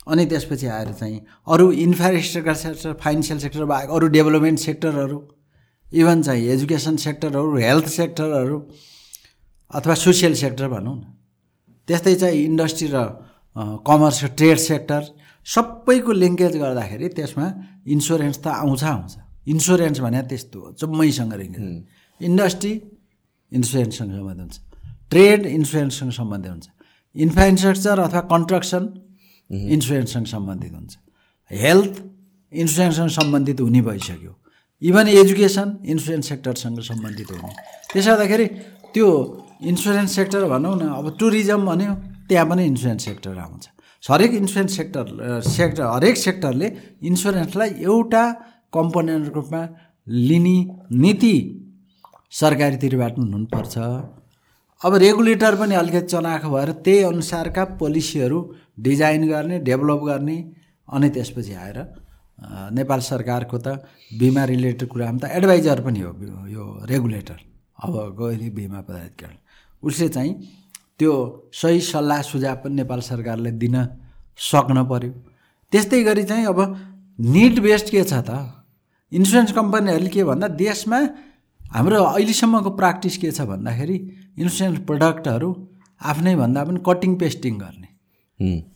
[0.07, 1.21] अनि त्यसपछि आएर चाहिँ
[1.53, 5.19] अरू इन्फ्रास्ट्रक्चर सेक्टर फाइनेन्सियल सेक्टर बाहेक अरू डेभलपमेन्ट सेक्टरहरू
[5.93, 8.59] इभन चाहिँ एजुकेसन सेक्टरहरू हेल्थ सेक्टरहरू
[9.71, 11.03] अथवा सोसियल सेक्टर भनौँ न
[11.89, 12.99] त्यस्तै चाहिँ इन्डस्ट्री र
[13.89, 15.03] कमर्स ट्रेड सेक्टर
[15.47, 17.47] सबैको लिङ्केज गर्दाखेरि त्यसमा
[17.95, 19.13] इन्सुरेन्स त आउँछ आउँछ।
[19.53, 22.73] इन्सुरेन्स भने त्यस्तो हो जम्मैसँग लिङ्केज इन्डस्ट्री
[23.53, 24.57] इन्सुरेन्ससँग सम्बन्धित हुन्छ।
[25.11, 26.67] ट्रेड इन्सुरेन्ससँग सम्बन्धित हुन्छ।
[27.17, 28.83] इन्फ्रास्ट्रक्चर अथवा कन्स्ट्रक्सन
[29.51, 30.97] इन्सुरेन्ससँग सम्बन्धित हुन्छ।
[31.51, 32.03] हेल्थ
[32.53, 34.33] इन्सुरेन्ससँग सम्बन्धित हुने भइसक्यो।
[34.83, 37.53] इभन एजुकेसन इन्सुरेन्स सेक्टरसँग सम्बन्धित हुने।
[37.93, 38.47] त्यसो गर्दाखेरि
[38.95, 39.09] त्यो
[39.71, 41.93] इन्सुरेन्स सेक्टर भनौँ न अब टुरिज्म भन्यो
[42.29, 43.65] त्यहाँ पनि इन्सुरेन्स सेक्टर आउँछ।
[44.03, 46.69] हरेक इन्सुरेन्स सेक्टर सेक्टर हरेक सेक्टरले
[47.03, 48.25] इन्सुरेन्सलाई एउटा
[48.75, 49.63] कम्पोनेन्ट रूपमा
[50.07, 50.57] लिने
[51.03, 51.37] नीति
[52.31, 53.75] सरकारीतिरबाट हुनुपर्छ।
[54.83, 58.39] अब रेगुलेटर पनि अलिकति चनाखो भएर त्यही अनुसारका पोलिसीहरू
[58.87, 60.37] डिजाइन गर्ने डेभलप गर्ने
[60.89, 61.79] अनि त्यसपछि आएर
[62.77, 63.81] नेपाल सरकारको त
[64.21, 66.13] बिमा रिलेटेड कुरामा त एडभाइजर पनि हो
[66.53, 67.39] यो रेगुलेटर।
[67.85, 69.39] अब गहिले बिमा पदाधिकारी
[69.83, 70.33] उसले चाहिँ
[70.99, 71.13] त्यो
[71.53, 73.77] सही सल्लाह सुझाव पनि नेपाल सरकारले दिन
[74.39, 75.13] सक्न पऱ्यो
[75.73, 76.61] त्यस्तै गरी चाहिँ अब
[77.19, 78.31] निड बेस्ड के छ त?
[79.13, 81.01] इन्सुरेन्स कम्पनीहरूले के भन्दा देशमा
[81.75, 83.97] हाम्रो अहिलेसम्मको प्र्याक्टिस के छ भन्दाखेरि
[84.39, 85.51] इन्सुरेन्स प्रडक्टहरू
[86.01, 87.89] आफ्नै भन्दा पनि कटिङ पेस्टिङ गर्ने।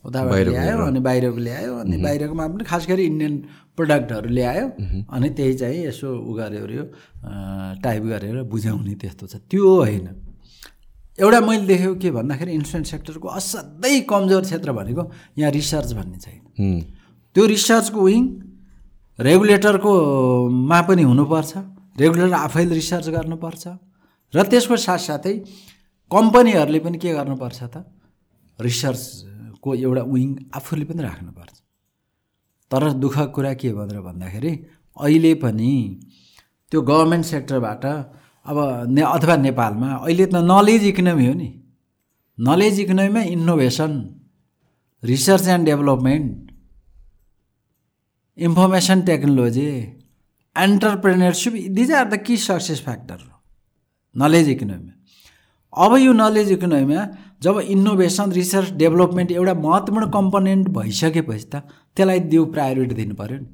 [0.07, 3.34] उताबाट ल्यायो अनि बाहिरको ल्यायो अनि बाहिरकोमा पनि खास गरी इन्डियन
[3.76, 4.66] प्रडक्टहरू ल्यायो
[5.14, 6.84] अनि त्यही चाहिँ यसो उ गऱ्यो
[7.84, 10.07] टाइप गरेर बुझाउने त्यस्तो छ। त्यो होइन।
[11.20, 15.03] एउटा मैले देखेको के भन्दाखेरि इन्सुरेन्स सेक्टरको असाध्यै कमजोर क्षेत्र भनेको
[15.38, 16.41] यहाँ रिसर्च भन्ने छैन।
[17.36, 18.22] त्यो रिसर्चको विङ
[19.18, 19.93] रेगुलेटरको
[20.70, 21.53] मा पनि हुनुपर्छ।
[22.01, 23.64] रेगुलेटर आफैले रिसर्च गर्नुपर्छ।
[24.34, 25.34] र त्यसको साथसाथै
[26.11, 27.76] कम्पनीहरूले पनि के गर्नुपर्छ त?
[28.59, 30.28] रिसर्चको एउटा विङ
[30.59, 31.57] आफूले पनि राख्नुपर्छ।
[32.70, 34.53] तर दुःख कुरा के भनेर भन्दाखेरि
[34.96, 35.72] अहिले पनि
[36.72, 37.84] त्यो गभर्मेन्ट सेक्टरबाट
[38.46, 38.59] अब
[38.94, 41.48] ने अथवा नेपालमा अहिले त नलेज इकोनोमी हो नि।
[42.38, 43.92] Knowledge इकोनोमीमा innovation
[45.03, 46.30] research and development
[48.38, 49.68] information technology
[50.57, 53.18] entrepreneurship these are the key success factor
[54.14, 57.07] knowledge इकोनोमीमा अब यो नलेज इकोनोमीमा
[57.42, 61.62] जब इनोभेसन रिसर्च डेभलपमेन्ट एउटा महत्त्वपूर्ण कम्पोनेन्ट भइसकेपछि त
[61.96, 63.46] त्यसलाई दिउ प्रायोरिटी दिनु पऱ्यो नि।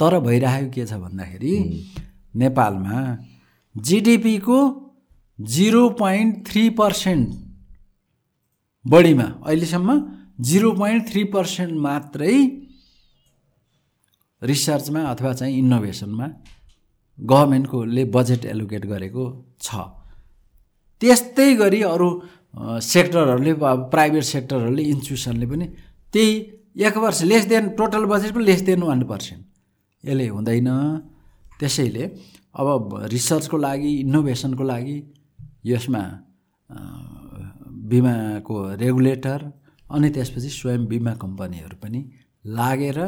[0.00, 1.54] तर भइरहेको के छ भन्दाखेरि
[2.36, 3.00] नेपालमा
[3.74, 4.58] जिडिपीको
[5.38, 7.34] जिरो पोइन्ट थ्री पर्सेन्ट
[8.84, 9.90] बढीमा अहिलेसम्म
[10.40, 12.34] जिरो पोइन्ट थ्री पर्सेन्ट मात्रै
[14.42, 16.26] रिसर्चमा अथवा चाहिँ इनोभेसनमा
[17.18, 19.24] गभर्मेन्टकोले बजेट एलोकेट गरेको
[19.60, 19.68] छ।
[21.00, 22.08] त्यस्तै गरी अरू
[22.54, 23.52] सेक्टरहरूले
[23.92, 25.66] प्राइभेट सेक्टरहरूले इन्स्टिट्युसनले पनि
[26.12, 26.32] त्यही
[26.86, 29.42] एक वर्ष लेस देन टोटल बजेटको लेस देन वान पर्सेन्ट।
[30.04, 30.68] यसले हुँदैन।
[31.60, 32.04] त्यसैले
[32.56, 34.96] अब रिसर्चको लागि इनोभेसनको लागि
[35.64, 36.02] यसमा
[37.90, 39.40] बिमाको रेगुलेटर
[39.90, 42.00] अनि त्यसपछि स्वयं बिमा कम्पनीहरू पनि
[42.58, 42.98] लागेर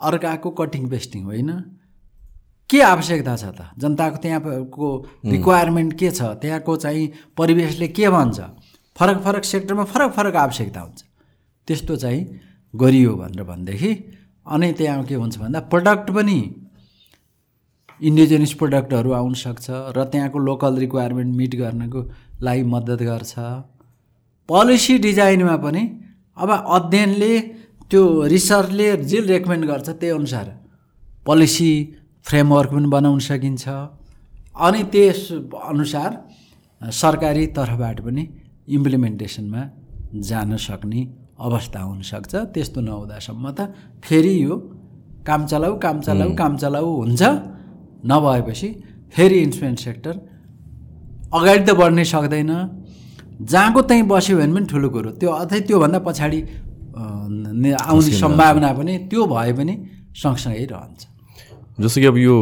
[0.00, 1.50] अर्काको कटिङ पेस्टिङ होइन?
[2.70, 3.70] के आवश्यकता छ त?
[3.78, 4.86] जनताको त्यहाँको
[5.24, 6.22] रिक्वायरमेन्ट के छ?
[6.42, 7.04] त्यहाँको चाहिँ
[7.36, 8.40] परिवेशले के भन्छ?
[8.96, 11.02] फरक फरक सेक्टरमा फरक फरक आवश्यकता हुन्छ।
[11.68, 12.22] त्यस्तो चाहिँ
[12.74, 13.92] गरियो भनेर भनेदेखि
[14.46, 16.38] अनि त्यहाँ के हुन्छ भन्दा प्रडक्ट पनि
[18.00, 19.66] इन्डिजिनियस प्रडक्टहरू आउन सक्छ
[19.96, 22.00] र त्यहाँको लोकल रिक्वायरमेन्ट मिट गर्नको
[22.42, 23.32] लागि मद्दत गर्छ।
[24.48, 25.82] पोलिसी डिजाइनमा पनि
[26.36, 27.32] अब अध्ययनले
[27.90, 28.02] त्यो
[28.34, 30.46] रिसर्चले जे रेकमेन्ड गर्छ त्यही अनुसार
[31.26, 31.70] पोलिसी
[32.26, 33.64] फ्रेमवर्क पनि बनाउन सकिन्छ।
[34.66, 35.20] अनि त्यस
[35.70, 36.10] अनुसार
[36.80, 38.24] सरकारी तर्फबाट पनि
[38.76, 39.62] इम्प्लिमेन्टेसनमा
[40.28, 41.02] जान सक्ने
[41.46, 43.60] अवस्था हुनसक्छ त्यस्तो नहुँदासम्म त
[44.04, 44.54] फेरि यो
[45.28, 47.22] काम चलाऊ काम चलाऊ काम चलाऊ हुन्छ।
[48.10, 48.68] नभएपछि
[49.14, 50.14] फेरि इन्सुरेन्स सेक्टर
[51.38, 52.52] अगाडि त बढ्नै सक्दैन।
[53.52, 56.40] जहाँको त्यहीँ बस्यो भने पनि ठुलो कुरो। त्यो अझै त्योभन्दा पछाडि
[57.26, 59.74] आउने सम्भावना पनि त्यो भए पनि
[60.22, 61.02] सँगसँगै रहन्छ।
[61.76, 62.34] जस्तो कि अब यो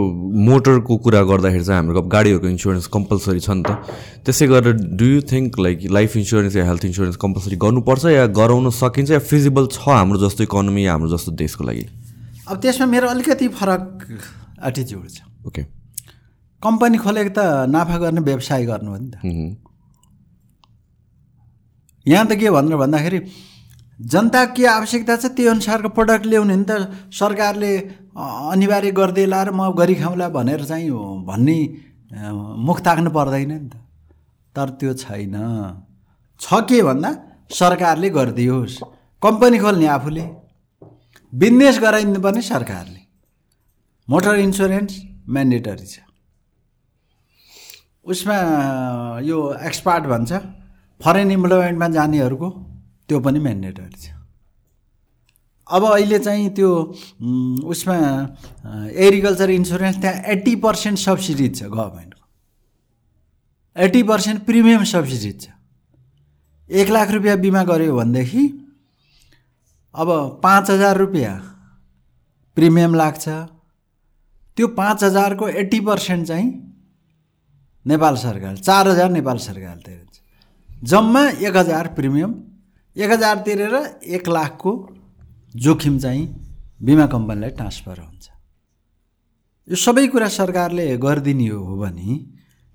[0.46, 3.82] मोटरको कुरा गर्दाखेरि चाहिँ हाम्रो अब गाडीहरूको इन्सुरेन्स कम्पलसरी छ नि त।
[4.22, 8.70] त्यसै गरेर do you think like life insurance yeah health insurance compulsory गर्नुपर्छ या गराउन
[8.70, 11.84] सकिन्छ या फिजिबल छ हाम्रो जस्तो इकोनोमी या हाम्रो जस्तो देशको लागि?
[12.46, 13.82] अब त्यसमा मेरो अलिकति फरक
[14.70, 15.18] एटिच्युड छ।
[15.50, 15.62] ओके
[16.62, 19.14] कम्पनी खोलेको त नाफा गर्ने व्यवसाय गर्नु हो नि त।
[22.06, 23.18] यहाँ त के भनेर भन्दाखेरि
[24.00, 27.72] जनता के आवश्यकता छ त्यो अनुसारको प्रडक्ट ल्याउने नि त। सरकारले
[28.14, 30.90] अनिवार्य गरिदिए लाएर म गरी खाउँला भनेर चाहिँ
[31.24, 31.58] भन्ने
[32.58, 33.74] मुख ताक्नु पर्दैन नि त।
[34.54, 35.36] तर त्यो छैन।
[36.40, 37.10] छ के भन्दा
[37.50, 38.74] सरकारले गरिदियोस्।
[39.22, 40.24] कम्पनी खोल्ने आफूले।
[41.32, 43.00] बिजनेस गराइदिनु पर्ने सरकारले।
[44.08, 44.92] मोटर इन्सुरेन्स
[45.30, 45.96] म्यान्डेटरी छ।
[48.04, 48.36] उसमा
[49.22, 50.32] यो एक्सपार्ट भन्छ।
[51.00, 52.48] फरेन इम्प्लोइमेन्टमा जानेहरूको
[53.08, 54.04] त्यो पनि म्यान्डेटरी छ।
[55.68, 56.70] अब अहिले चाहिँ त्यो
[57.64, 57.96] उसमा
[59.04, 62.22] एग्रिकल्चर इन्सुरेन्स त्यहाँ एट्टी पर्सेन्ट सब्सिडी छ गभर्मेन्टको
[63.76, 65.48] एट्टी पर्सेन्ट प्रिमियम सब्सिडी छ।
[66.70, 68.44] एक लाख रुपियाँ बिमा गऱ्यो भनेदेखि
[69.94, 70.08] अब
[70.42, 71.34] पाँच हजार रुपियाँ
[72.56, 73.28] प्रिमियम लाग्छ।
[74.56, 76.48] त्यो पाँच हजारको एट्टी पर्सेन्ट चाहिँ
[77.86, 80.20] नेपाल सरकार चार हजार नेपाल सरकार तिर्छ
[80.90, 82.32] जम्मा एक हजार प्रिमियम
[82.96, 83.74] एक हजार तिरेर
[84.06, 84.72] एक लाखको
[85.54, 86.22] जोखिम चाहिँ
[86.80, 88.26] बिमा कम्पनीलाई ट्रान्सफर हुन्छ।
[89.68, 92.10] यो सबै कुरा सरकारले गरिदिने हो भने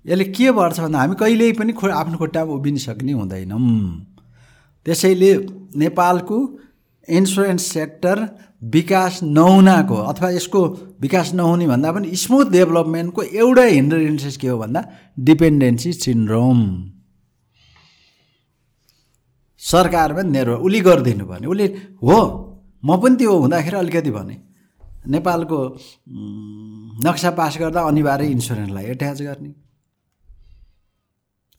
[0.04, 2.76] यसले के गर्छ भन्दा हामी कहिल्यै पनि खो आफ्नो खुट्टामा उभिन
[3.16, 3.64] हुँदैनौँ।
[4.86, 5.32] त्यसैले
[5.80, 6.38] नेपालको
[7.08, 8.16] इन्सुरेन्स सेक्टर
[8.76, 10.60] विकास नहुनाको अथवा यसको
[11.00, 14.80] विकास नहुने भन्दा पनि स्मुथ डेभलपमेन्टको एउटै हिन्ड्रेन्सेस के हो भन्दा
[15.18, 16.60] डिपेन्डेन्सी सिन्ड्रोम।
[19.60, 21.66] सरकारमा निर्भर उसले गरिदिनु भने उसले
[22.02, 22.18] हो
[22.84, 24.36] म पनि त्यो हुँदाखेरि अलिकति भने।
[25.12, 25.58] नेपालको
[27.04, 29.50] नक्सा पास गर्दा अनिवार्य इन्सुरेन्सलाई एट्याच गर्ने।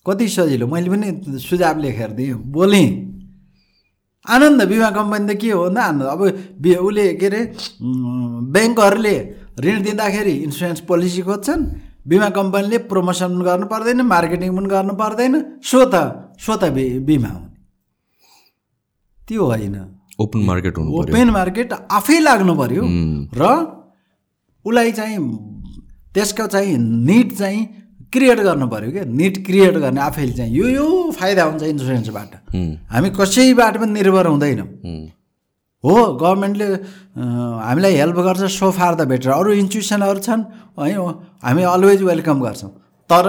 [0.06, 1.08] कति सजिलो मैले पनि
[1.46, 2.88] सुझाव लेखेर दिएँ बोलेँ।
[4.26, 6.04] आनन्द बिमा कम्पनी त के हो भन्दा आनन्द?
[6.14, 6.22] अब
[6.86, 7.42] उसले के अरे
[8.54, 9.16] ब्याङ्कहरूले
[9.62, 11.64] ऋण दिँदाखेरि इन्सुरेन्स पोलिसी खोज्छन्
[12.10, 15.96] बिमा कम्पनीले प्रमोसन पनि गर्नु पर्दैन मार्केटिङ पनि गर्नु पर्दैन सो त
[16.42, 16.74] सो त
[17.06, 17.51] बिमा हुने
[19.32, 19.76] त्यो होइन।
[20.20, 22.84] ओपन मार्केट हुनु ओपन मार्केट आफै लाग्नु पर्यो
[23.40, 23.44] र
[24.66, 25.20] उसलाई चाहिँ
[26.14, 26.76] त्यसको चाहिँ
[27.08, 27.62] निट चाहिँ
[28.12, 32.32] क्रिएट गर्नु पऱ्यो क्या निट क्रिएट गर्ने आफैले चाहिँ यो यो फाइदा हुन्छ इन्सुरेन्सबाट
[32.92, 34.68] हामी कसैबाट पनि निर्भर हुँदैनौँ।
[35.84, 36.68] हो गभर्मेन्टले
[37.16, 40.44] हामीलाई हेल्प गर्छ सो फार द बेटर अरू इन्स्टिट्युसनहरू छन्
[40.76, 40.92] है
[41.48, 42.72] हामी अलवेज वेलकम गर्छौँ।
[43.10, 43.26] तर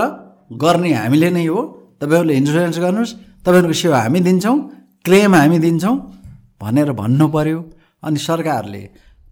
[0.66, 1.60] गर्ने हामीले नै हो।
[2.02, 3.14] तपाईँहरूले इन्सुरेन्स गर्नुहोस्
[3.46, 4.58] तपाईँहरूको सेवा हामी दिन्छौँ।
[5.04, 5.96] क्लेम हामी दिन्छौँ
[6.62, 7.58] भनेर भन्नु पऱ्यो
[8.06, 8.82] अनि सरकारले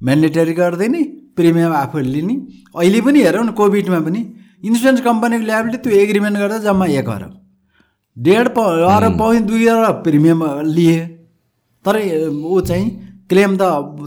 [0.01, 1.03] म्यान्डेटरी गरिदिने
[1.37, 2.35] प्रिमियम आफूले लिने।
[2.75, 4.21] अहिले पनि हेरौँ न कोभिडमा पनि
[4.67, 7.33] इन्सुरेन्स कम्पनीको ल्याबले त्यो एग्रिमेन्ट गर्दा जम्मा एक अरब।
[8.17, 8.59] डेढ प
[8.97, 10.41] अरब पाउने दुई अरब प्रिमियम
[10.77, 10.99] लिए।
[11.85, 11.97] तर
[12.29, 12.89] ऊ चाहिँ
[13.31, 13.63] क्लेम त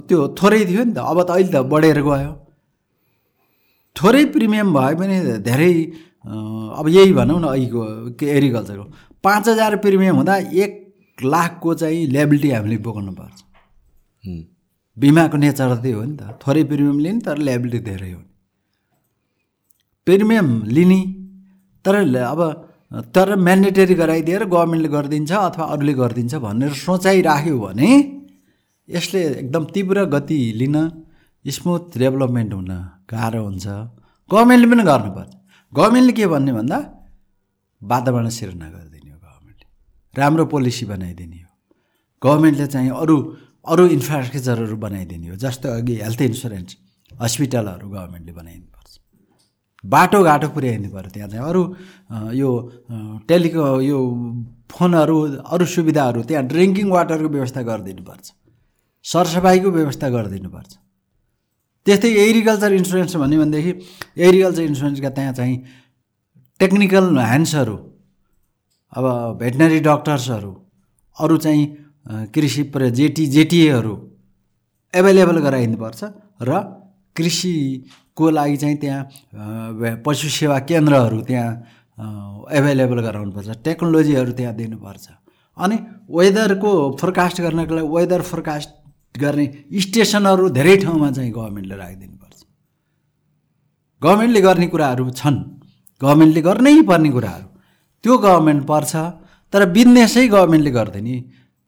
[0.07, 2.31] त्यो थोरै थियो नि त अब त अहिले त बढेर गयो।
[3.95, 5.15] थोरै प्रिमियम भए पनि
[5.47, 5.73] धेरै
[6.79, 7.81] अब यही भनौँ न अहिलेको
[8.27, 8.85] एग्रिकल्चरको
[9.23, 10.71] पाँच हजार प्रिमियम हुँदा एक
[11.17, 13.37] लाखको चाहिँ ल्याबिलिटी हामीले बोकाउनु पर्छ।
[14.97, 18.21] बिमाको नेचर त्यही हो नि त। थोरै प्रिमियम लिने तर ल्याबिलिटी धेरै हो।
[20.07, 20.99] प्रिमियम लिने
[21.85, 21.95] तर
[22.33, 22.41] अब
[23.15, 27.89] तर म्यान्डेटरी गराइदिएर गभर्मेन्टले गरिदिन्छ अथवा अरूले गरिदिन्छ भनेर सोचाइ राख्यो भने
[28.89, 30.77] यसले एकदम तीव्र गति लिन
[31.45, 32.71] स्मुथ डेभलपमेन्ट हुन
[33.11, 33.65] गाह्रो हुन्छ।
[34.31, 35.31] गभर्मेन्टले पनि गर्नुपर्छ।
[35.73, 36.77] गभर्मेन्टले के भन्ने भन्दा
[37.81, 38.67] वातावरण सिर्जना
[40.17, 41.49] राम्रो पोलिसी बनाइदिने हो।
[42.21, 43.17] गभर्मेन्टले चाहिँ अरू
[43.65, 46.71] अरू इन्फ्रास्ट्रक्चरहरू बनाइदिने हो जस्तो अघि हेल्थ इन्सुरेन्स
[47.21, 48.91] हस्पिटलहरू गभर्मेन्टले बनाइदिनुपर्छ।
[49.83, 51.61] बाटोघाटो पुर्याइदिनु पऱ्यो त्यहाँ चाहिँ। अरू
[52.41, 52.49] यो
[53.27, 53.97] टेलिको यो
[54.71, 55.17] फोनहरू
[55.53, 58.25] अरू सुविधाहरू त्यहाँ ड्रिङ्किङ वाटरको व्यवस्था गरिदिनुपर्छ।
[59.05, 60.71] सरसफाइको व्यवस्था गरिदिनुपर्छ।
[61.85, 63.71] त्यस्तै एग्रिकल्चर इन्सुरेन्स भन्यो भनेदेखि
[64.23, 65.57] एग्रिकल्चर इन्सुरेन्सका त्यहाँ चाहिँ
[66.59, 67.75] टेक्निकल ह्यान्ड्सहरू
[68.97, 69.05] अब
[69.39, 70.51] भेटनरी डक्टर्सहरू
[71.17, 71.65] अरू चाहिँ
[72.35, 73.93] कृषि प्र जेटी जेटिएहरू
[74.93, 76.03] एभाइलेबल गराइदिनुपर्छ
[76.41, 76.51] र
[77.15, 79.03] कृषिको लागि चाहिँ त्यहाँ
[80.05, 81.51] पशु सेवा केन्द्रहरू त्यहाँ
[82.57, 85.05] एभाइलेबल गराउनुपर्छ टेक्नोलोजीहरू त्यहाँ दिनुपर्छ।
[85.57, 85.77] अनि
[86.09, 86.71] वेदरको
[87.01, 88.69] फोरकास्ट गर्नको लागि वेदर फोरकास्ट
[89.15, 89.45] गर्ने
[89.81, 92.39] स्टेसनहरू धेरै ठाउँमा चाहिँ गभर्मेन्टले राखिदिनुपर्छ।
[94.01, 95.39] गभर्मेन्टले गर्ने कुराहरू छन्
[96.01, 97.47] गभर्मेन्टले गर्नै पर्ने कुराहरू।
[98.03, 98.91] त्यो गभर्मेन्ट पर्छ
[99.53, 101.09] तर बिजनेसै गभर्मेन्टले गर्दैन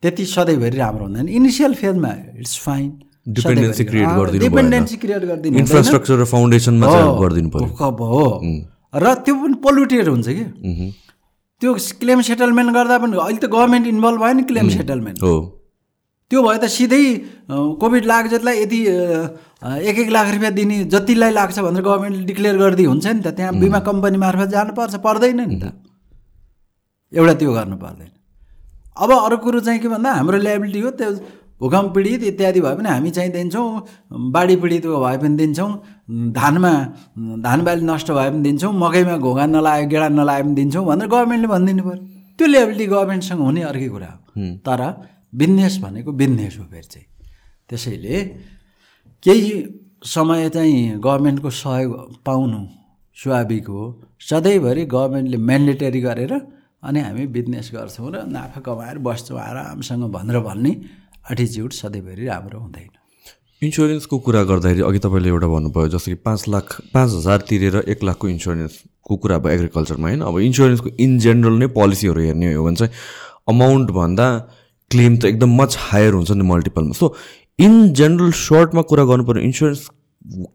[0.02, 2.90] त्यति सधैँभरि राम्रो हुँदैन। इनिसियल फेजमा इट्स फाइन
[3.26, 8.26] डिपेन्डेन्सी क्रिएट गरिदिनु डिपेन्डेन्सी क्रिएट गरिदिनु इन्फ्रास्ट्रक्चर र फाउन्डेसनमा चाहिँ गरिदिनु पर्यो हो।
[8.94, 10.44] र त्यो पनि पोल्युटेड हुन्छ कि?
[11.60, 11.70] त्यो
[12.00, 15.34] क्लेम सेटलमेन्ट गर्दा पनि अहिले त गभर्मेन्ट इन्भल्भ भयो नि क्लेम सेटलमेन्ट हो।
[16.30, 17.04] त्यो भयो त सिधै
[17.80, 18.80] कोभिड लाग्छ जतिलाई यति
[19.88, 23.52] एक एक लाख रुपियाँ दिने जतिलाई लाग्छ भनेर गभर्मेन्टले डिक्लेयर गरिदिए हुन्छ नि त। त्यहाँ
[23.56, 25.64] बिमा कम्पनी मार्फत जानुपर्छ। पर्दैन नि त।
[27.12, 28.10] एउटा त्यो गर्नु पर्दैन
[28.96, 31.10] अब अरू कुरो चाहिँ के भन्दा हाम्रो ल्याबिलिटी हो त्यो
[31.60, 33.66] भूकम्प पीडित इत्यादि भयो भने हामी चाहिँ दिन्छौँ
[34.34, 35.70] बाढी पीडित भए पनि दिन्छौँ
[36.38, 36.72] धानमा
[37.46, 41.48] धान बाली नष्ट भए पनि दिन्छौँ मकैमा घोगा नलायो गेडा नलायो पनि दिन्छौँ भनेर गभर्मेन्टले
[41.54, 42.02] भनिदिनु पऱ्यो।
[42.38, 44.20] त्यो ल्याबिलिटी गभर्मेन्टसँग हुने अर्कै कुरा हो।
[44.66, 44.80] तर
[45.40, 47.06] बिजनेस भनेको बिजनेस हो फेरि चाहिँ।
[47.68, 48.16] त्यसैले
[49.22, 49.52] केही
[50.04, 51.92] समय चाहिँ गभर्मेन्टको सहयोग
[52.26, 52.60] पाउनु
[53.16, 53.82] स्वाभाविक हो।
[54.28, 56.32] सधैँभरि गभर्मेन्टले म्यान्डेटरी गरेर
[56.86, 60.72] अनि हामी बिजनेस गर्छौँ र नाफा कमाएर बस्छौँ। आरामसँग भनेर भन्ने
[61.32, 62.94] एटिच्युड सधैँभरि राम्रो हुँदैन।
[63.62, 68.02] इन्सुरेन्सको कुरा गर्दाखेरि अघि तपाईँले एउटा भन्नुभयो जस्तो कि पाँच लाख पाँच हजार तिरेर एक
[68.04, 70.20] लाखको इन्सुरेन्सको कुरा भयो एग्रिकल्चरमा होइन?
[70.22, 72.92] अब इन्सुरेन्सको इन जेनरल नै पोलिसीहरू हेर्ने हो भने चाहिँ
[73.48, 74.26] अमाउन्टभन्दा
[74.90, 77.14] क्लेम त एकदम मच हायर हुन्छ नि मल्टिपलमा सो
[77.58, 79.88] इन जेनरल सर्टमा कुरा गर्नु पऱ्यो इन्सुरेन्स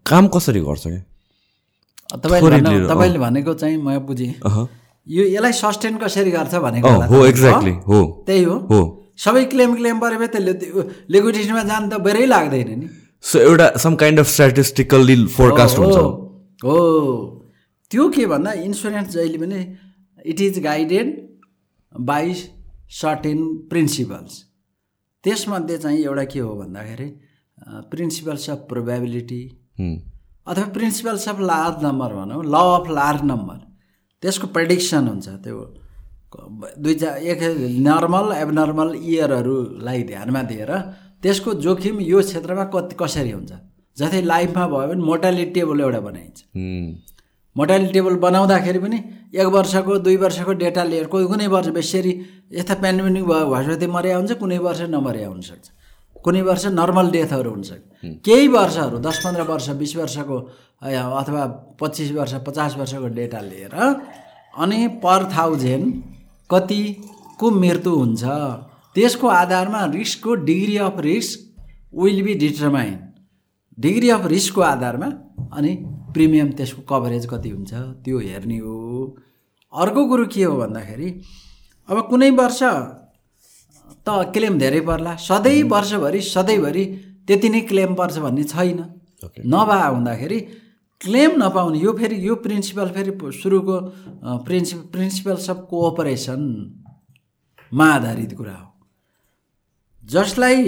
[0.06, 0.84] काम कसरी गर्छ?
[0.88, 4.34] क्या तपाईँले तपाईँले भनेको चाहिँ म बुझेँ।
[5.08, 8.82] यो यसलाई सस्टेन कसरी गर्छ भनेको हो एक्ज्याक्टली हो। त्यही हो। हो।
[9.18, 10.54] सबै क्लेम क्लेम पऱ्यो त्यसले
[11.10, 12.88] लिक्विडेसनमा जानु त बेरै लाग्दैन नि।
[13.24, 15.98] सो एउटा some kind of statistically forecast हुन्छ।
[16.66, 16.78] हो।
[17.92, 19.60] त्यो के भन्दा इन्सुरेन्स जहिले पनि
[20.26, 21.08] it is guided
[21.92, 22.34] by
[23.00, 23.40] certain
[23.70, 24.34] principles
[25.24, 27.10] त्यसमध्ये चाहिँ एउटा के हो भन्दाखेरि
[27.92, 29.42] प्रिन्सिपल्स अफ प्रोबेबिलिटी
[30.48, 33.60] अथवा प्रिन्सिपल्स अफ लार्ज नम्बर भनौँ ल अफ लार्ज नम्बर
[34.22, 35.58] त्यसको प्रेडिक्सन हुन्छ त्यो
[36.84, 37.42] दुई चार एक
[37.88, 40.72] नर्मल एबनर्मल इयरहरूलाई ध्यानमा दिएर
[41.24, 43.52] त्यसको जोखिम यो क्षेत्रमा कति कसरी हुन्छ?
[43.98, 46.38] जस्तै लाइफमा भयो भने मोर्टालिटी टेबल एउटा बनाइन्छ।
[47.56, 48.98] मोर्टालिटी टेबल बनाउँदाखेरि पनि
[49.36, 52.14] एक वर्षको दुई वर्षको डेटा लिएर कोही कुनै वर्ष बेसरी
[52.58, 55.66] यस्ता पेन्डेमिक भयो भएपछि मर्या हुन्छ कुनै वर्ष नमर्या हुनसक्छ।
[56.24, 57.84] कुनै वर्ष नर्मल डेथहरू हुनसक्छ।
[58.26, 60.38] केही वर्षहरू दस पन्ध्र वर्ष बिस वर्षको
[60.82, 61.46] अथवा
[61.80, 63.74] पच्चिस वर्ष पचास वर्षको डेटा लिएर
[64.58, 65.94] अनि पर थाउजन्ड
[66.50, 68.24] कतिको मृत्यु हुन्छ
[68.96, 71.40] त्यसको आधारमा रिस्कको degree of risk
[71.94, 72.98] will be determine
[73.78, 75.10] degree of रिस्कको आधारमा
[75.58, 75.76] अनि
[76.14, 77.74] प्रिमियम त्यसको कभरेज कति हुन्छ
[78.06, 79.18] त्यो हेर्ने हो।
[79.74, 81.10] अर्को कुरो के हो भन्दाखेरि
[81.90, 86.86] अब कुनै वर्ष त क्लेम धेरै पर्ला सधैँ वर्षभरि सधैँभरि
[87.28, 88.80] त्यति नै क्लेम पर्छ भन्ने छैन।
[89.54, 90.40] नभए हुँदाखेरि
[91.02, 93.76] क्लेम नपाउने। यो फेरि यो प्रिन्सिपल फेरि सुरुको
[94.46, 98.68] प्रिन्सि प्रिन्सिपल्स अफ कोअपरेसनमा आधारित कुरा हो।
[100.04, 100.64] जसलाई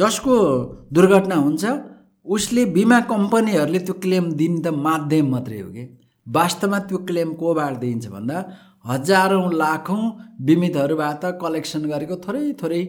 [0.00, 0.34] जसको
[0.92, 1.64] दुर्घटना हुन्छ
[2.26, 5.84] उसले बिमा कम्पनीहरूले त्यो क्लेम दिने त माध्यम मात्रै हो कि?
[6.26, 8.38] वास्तवमा त्यो क्लेम कोबाट दिइन्छ भन्दा
[8.84, 10.04] हजारौँ लाखौँ
[10.46, 12.82] बिमितहरूबाट कलेक्सन गरेको थोरै थोरै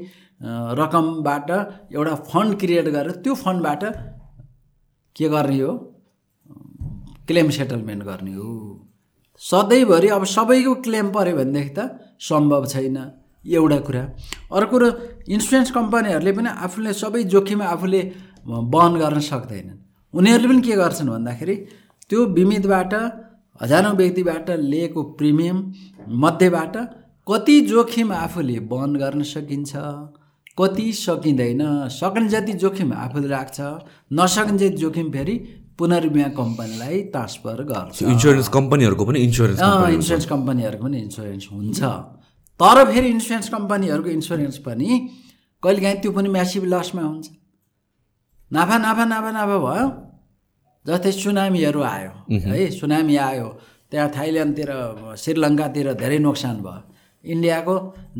[0.79, 1.49] रकमबाट
[1.95, 3.83] एउटा फन्ड क्रिएट गरेर त्यो फन्डबाट
[5.15, 5.73] के गर्ने हो?
[7.27, 8.51] क्लेम सेटलमेन्ट गर्ने हो।
[9.41, 11.79] सधैँभरि अब सबैको क्लेम पऱ्यो भनेदेखि त
[12.19, 12.97] सम्भव छैन
[13.45, 14.03] एउटा कुरा।
[14.51, 14.87] अर्को कुरो
[15.29, 18.01] इन्सुरेन्स कम्पनीहरूले पनि आफूले सबै जोखिम आफूले
[18.45, 19.79] वहन गर्न सक्दैनन्।
[20.13, 21.55] उनीहरूले पनि के गर्छन् भन्दाखेरि
[22.09, 22.93] त्यो बिमितबाट
[23.61, 25.57] हजारौँ व्यक्तिबाट लिएको प्रिमियम
[26.23, 26.75] मध्येबाट
[27.27, 29.71] कति जोखिम आफूले वहन गर्न सकिन्छ?
[30.57, 33.59] कति सकिँदैन। सक्ने जति जोखिम आफूले राख्छ
[34.13, 35.35] नसक्ने जति जोखिम फेरि
[35.77, 39.59] पुनर्बिमा कम्पनीलाई ट्रान्सफर गर्छ। इन्सुरेन्स कम्पनीहरूको पनि इन्सुरेन्स
[39.95, 41.79] इन्सुरेन्स कम्पनीहरूको पनि इन्सुरेन्स हुन्छ।
[42.59, 44.89] तर फेरि इन्सुरेन्स कम्पनीहरूको इन्सुरेन्स पनि
[45.63, 47.27] कहिलेकाहीँ त्यो पनि म्यासिभ लसमा हुन्छ।
[48.51, 49.87] नाफा नाफा नाफा नाफा भयो।
[50.85, 53.47] जस्तै सुनामीहरू आयो है सुनामी आयो।
[53.91, 54.71] त्यहाँ थाइल्यान्डतिर
[55.17, 56.81] श्रीलङ्कातिर धेरै नोक्सान भयो।
[57.33, 57.75] इन्डियाको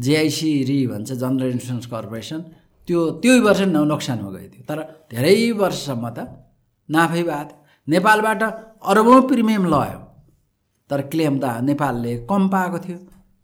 [0.06, 2.39] जेआइसी री भन्छ जनरल इन्सुरेन्स कर्पोरेसन
[2.88, 4.80] त्यो त्यही वर्ष न नोक्सानमा गयो थियो तर
[5.12, 6.20] धेरै वर्षसम्म त
[6.89, 8.41] नाफै भएको थियो नेपालबाट
[8.91, 9.99] अरबौँ प्रिमियम लयो।
[10.89, 12.97] तर क्लेम त नेपालले कम पाएको थियो।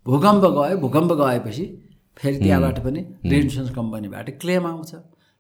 [0.06, 1.66] भूकम्प गयो भूकम्प गएपछि
[2.18, 3.02] फेरि त्यहाँबाट पनि
[3.38, 4.92] इन्सुरेन्स कम्पनीबाट क्लेम आउँछ।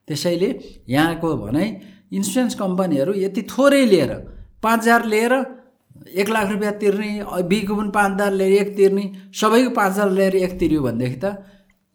[0.07, 0.49] त्यसैले
[0.89, 1.67] यहाँको भनाइ
[2.17, 4.11] इन्सुरेन्स कम्पनीहरू यति थोरै लिएर
[4.63, 5.33] पाँच हजार लिएर
[6.01, 7.09] एक लाख रुपियाँ तिर्ने
[7.49, 9.03] बीको पनि पाँच हजार लिएर एक तिर्ने
[9.41, 11.25] सबैको पाँच हजार लिएर एक तिर्यो भनेदेखि त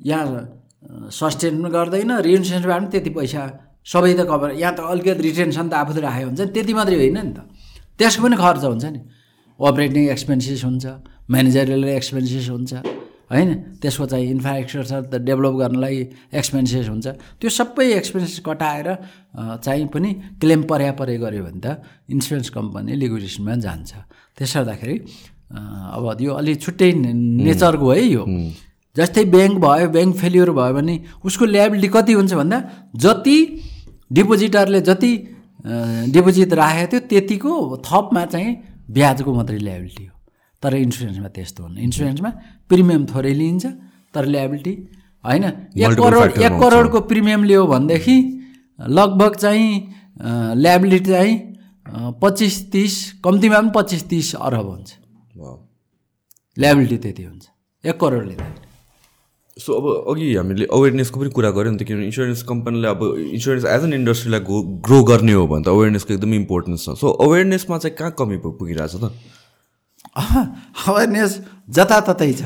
[0.00, 3.42] यहाँ सस्टेन पनि गर्दैन रिइन्सुरेन्सबाट पनि त्यति पैसा
[3.86, 7.18] सबै त कभर यहाँ त अलिकति रिटेन्सन त आफूले राखेको हुन्छ नि त्यति मात्रै होइन
[7.18, 7.38] नि त।
[7.98, 9.00] त्यसको पनि खर्च हुन्छ नि।
[9.60, 10.84] अपरेटिङ एक्सपेन्सेस हुन्छ
[11.30, 12.72] म्यानेजरियल एक्सपेन्सेस हुन्छ।
[13.30, 13.50] होइन?
[13.82, 15.96] त्यसको चाहिँ इन्फ्रास्ट्रक्चर त डेभलप गर्नलाई
[16.30, 17.06] एक्सपेन्सेस हुन्छ।
[17.42, 18.88] त्यो सबै एक्सपेन्सेस कटाएर
[19.66, 20.10] चाहिँ पनि
[20.40, 23.90] क्लेम पर्या परे गऱ्यो भने त इन्सुरेन्स कम्पनी लिक्विडेसनमा जान्छ।
[24.38, 24.96] त्यसो गर्दाखेरि
[25.96, 28.22] अब यो अलिक छुट्टै नेचरको है यो।
[28.96, 30.94] जस्तै ब्याङ्क भयो ब्याङ्क फेलियर भयो भने
[31.26, 32.58] उसको ल्याबिलिटी कति हुन्छ भन्दा
[32.94, 33.38] जति
[34.12, 35.12] डिपोजिटरले जति
[36.14, 37.52] डिपोजिट राखेको थियो त्यतिको
[37.86, 38.52] थपमा चाहिँ
[38.86, 40.15] ब्याजको मात्रै ल्याबिलिटी हो।
[40.62, 42.30] तर इन्सुरेन्समा त्यस्तो हुन्न। इन्सुरेन्समा
[42.70, 43.64] प्रिमियम थोरै लिइन्छ
[44.14, 44.74] तर ल्याबिलिटी
[45.24, 45.44] होइन।
[45.76, 48.16] एक करोड एक करोडको प्रिमियम लियो भनेदेखि
[48.78, 49.70] लगभग चाहिँ
[50.56, 51.34] ल्याबिलिटी चाहिँ
[52.22, 52.94] पच्चिस तिस
[53.24, 54.90] कम्तीमा पनि पच्चिस तिस अरब हुन्छ।
[56.56, 57.44] ल्याबिलिटी त्यति हुन्छ।
[57.84, 58.64] एक करोड लिँदाखेरि
[59.56, 63.00] सो अब अघि हामीले अवेरनेसको पनि कुरा गऱ्यौँ नि त किनभने इन्सुरेन्स कम्पनीले अब
[63.36, 67.06] इन्सुरेन्स एज एन इन्डस्ट्रीलाई ग्रो ग्रो गर्ने हो भने त अवेरनेसको एकदमै इम्पोर्टेन्स छ। सो
[67.24, 69.12] अवेरनेसमा चाहिँ कहाँ कमी पुगिरहेछ त?
[70.88, 71.32] अवेरनेस
[71.76, 72.42] जताततै छ।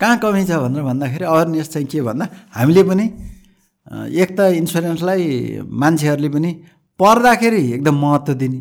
[0.00, 3.04] कहाँ कमी छ भनेर भन्दाखेरि अवेरनेस चाहिँ के भन्दा हामीले पनि
[4.22, 5.24] एक त इन्सुरेन्सलाई
[5.64, 6.50] मान्छेहरूले पनि
[7.00, 8.60] पर्दाखेरि एकदम महत्त्व दिने।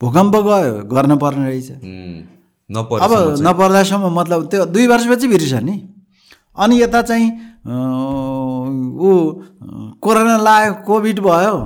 [0.00, 1.70] भूकम्प गयो गर्न पर्ने रहेछ
[3.04, 5.76] अब नपर्दासम्म मतलब त्यो दुई वर्षपछि बिर्छ नि।
[6.58, 7.28] अनि यता चाहिँ
[9.00, 9.10] ऊ
[10.04, 11.56] कोरोना लाग्यो कोभिड भयो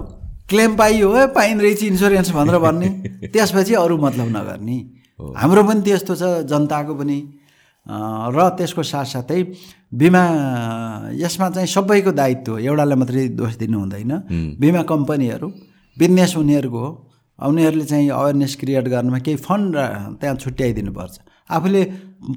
[0.48, 2.88] क्लेम पाइयो है पाइँदो रहेछ इन्सुरेन्स भनेर भन्ने।
[3.32, 4.78] त्यसपछि अरू मतलब नगर्ने।
[5.18, 7.18] हाम्रो पनि त्यस्तो छ जनताको पनि।
[8.34, 9.40] र त्यसको साथसाथै
[9.92, 10.22] बिमा
[11.14, 14.12] यसमा चाहिँ सबैको दायित्व एउटालाई मात्रै दोष दिनु हुँदैन।
[14.58, 15.46] बिमा कम्पनीहरू
[15.96, 16.90] बिजनेस उनीहरूको हो।
[17.38, 19.74] उनीहरूले चाहिँ अवेरनेस क्रिएट गर्नुमा केही फन्ड
[20.22, 21.14] त्यहाँ छुट्याइदिनुपर्छ
[21.50, 21.82] आफूले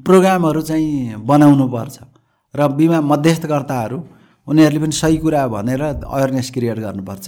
[0.03, 1.97] प्रोग्रामहरू चाहिँ बनाउनु पर्छ।
[2.53, 3.97] र बिमा मध्यस्थकर्ताहरू
[4.47, 7.27] उनीहरूले पनि सही कुरा भनेर अवेरनेस क्रिएट गर्नुपर्छ।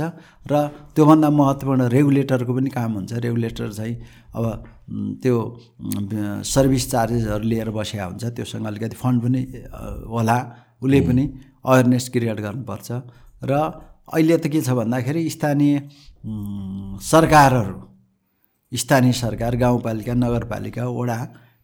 [0.49, 0.53] र
[0.95, 3.95] त्योभन्दा महत्त्वपूर्ण रेगुलेटरको पनि काम हुन्छ। रेगुलेटर चाहिँ
[4.35, 4.43] अब
[5.21, 5.35] त्यो
[6.45, 9.41] सर्भिस चार्जेसहरू लिएर बसेका हुन्छ। त्योसँग अलिकति फन्ड पनि
[10.09, 10.37] होला।
[10.81, 11.23] उसले पनि
[11.65, 12.87] अवेरनेस क्रिएट गर्नुपर्छ।
[13.43, 13.51] र
[14.09, 15.73] अहिले त के छ भन्दाखेरि स्थानीय
[17.03, 17.77] सरकारहरू
[18.71, 21.17] स्थानीय सरकार गाउँपालिका नगरपालिका वडा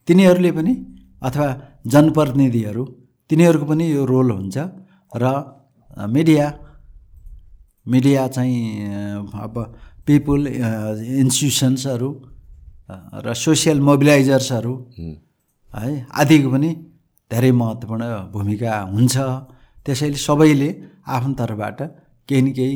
[0.08, 0.74] तिनीहरूले पनि
[1.22, 1.48] अथवा
[1.88, 2.84] जनप्रतिनिधिहरू
[3.30, 4.58] तिनीहरूको पनि यो रोल हुन्छ।
[5.14, 5.26] र
[6.14, 6.46] मिडिया
[7.86, 8.62] मिडिया चाहिँ
[9.46, 9.56] अब
[10.06, 12.10] पिपुल इन्स्टिट्युसन्सहरू
[12.90, 14.74] र सोसियल मोबिलाइजर्सहरू
[15.74, 16.70] है। आदिको पनि
[17.32, 19.16] धेरै महत्त्वपूर्ण भूमिका हुन्छ।
[19.86, 20.70] त्यसैले सबैले
[21.06, 21.80] आफ्नो तर्फबाट
[22.30, 22.76] केही न केही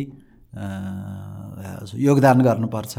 [2.07, 2.93] योगदान गर्नुपर्छ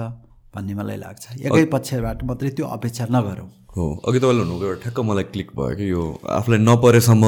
[0.55, 4.99] भन्ने मलाई लाग्छ। एकै पक्षबाट मात्रै त्यो अपेक्षा नगरौँ। हो अघि तपाईँले भन्नुभएको एउटा ठ्याक्क
[5.11, 6.03] मलाई क्लिक भयो कि यो
[6.39, 7.25] आफूलाई नपरेसम्म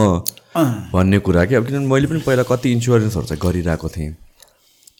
[0.94, 4.10] भन्ने कुरा कि अब किनभने मैले पनि पहिला कति इन्सुरेन्सहरू चाहिँ गरिरहेको थिएँ।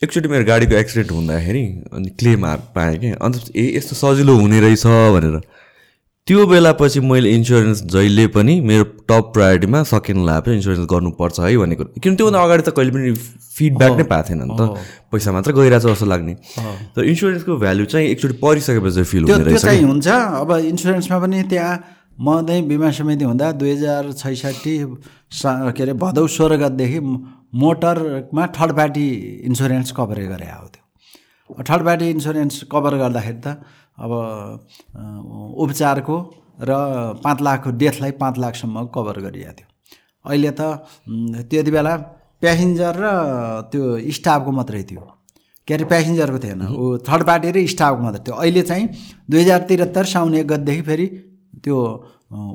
[0.02, 1.62] एकचोटि मेरो गाडीको एक्सिडेन्ट हुँदाखेरि
[1.94, 3.10] अनि क्लेम पाएँ कि?
[3.22, 5.36] अन्त ए यस्तो सजिलो हुने रहेछ भनेर।
[6.26, 11.74] त्यो बेलापछि मैले इन्सुरेन्स जहिले पनि मेरो टप प्रायोरिटीमा सकेन्ड लाभ इन्सुरेन्स गर्नुपर्छ है भन्ने
[11.78, 13.12] कुरो। किनभने त्योभन्दा अगाडि त कहिले पनि
[13.54, 14.62] फिडब्याक नै पाएको थिएन नि त।
[15.12, 16.34] पैसा मात्र गइरहेछ जस्तो लाग्ने।
[16.94, 20.08] तर इन्सुरेन्सको भ्यालु चाहिँ एकचोटि परिसकेपछि फिल हुने रहेछ हुन्छ।
[20.42, 21.74] अब इन्सुरेन्समा पनि त्यहाँ
[22.18, 27.00] म चाहिँ बिमा समिति हुँदा दुई हजार छैसठी के अरे भदौ सोह्र गतदेखि
[27.52, 29.06] मोटरमा थर्ड पार्टी
[29.48, 33.60] इन्सुरेन्स कभरेज गरे आएको थियो थर्ड पार्टी इन्सुरेन्स कभर गर्दाखेरि त
[33.98, 34.12] अब
[35.64, 36.16] उपचारको
[36.60, 36.72] र
[37.24, 39.68] पाँच लाखको डेथलाई पाँच लाखसम्म कभर गरिएको थियो।
[40.24, 40.62] अहिले त
[41.50, 41.96] त्यति बेला
[42.42, 43.06] प्यासेन्जर र
[43.72, 43.82] त्यो
[44.16, 45.02] स्टाफको मात्रै थियो।
[45.68, 48.86] के अरे प्यासेन्जरको थिएन ऊ थर्ड पार्टी र स्टाफको मात्रै थियो। अहिले चाहिँ
[49.30, 51.06] दुई हजार त्रिहत्तर साउन एक गतदेखि फेरि
[51.62, 51.76] त्यो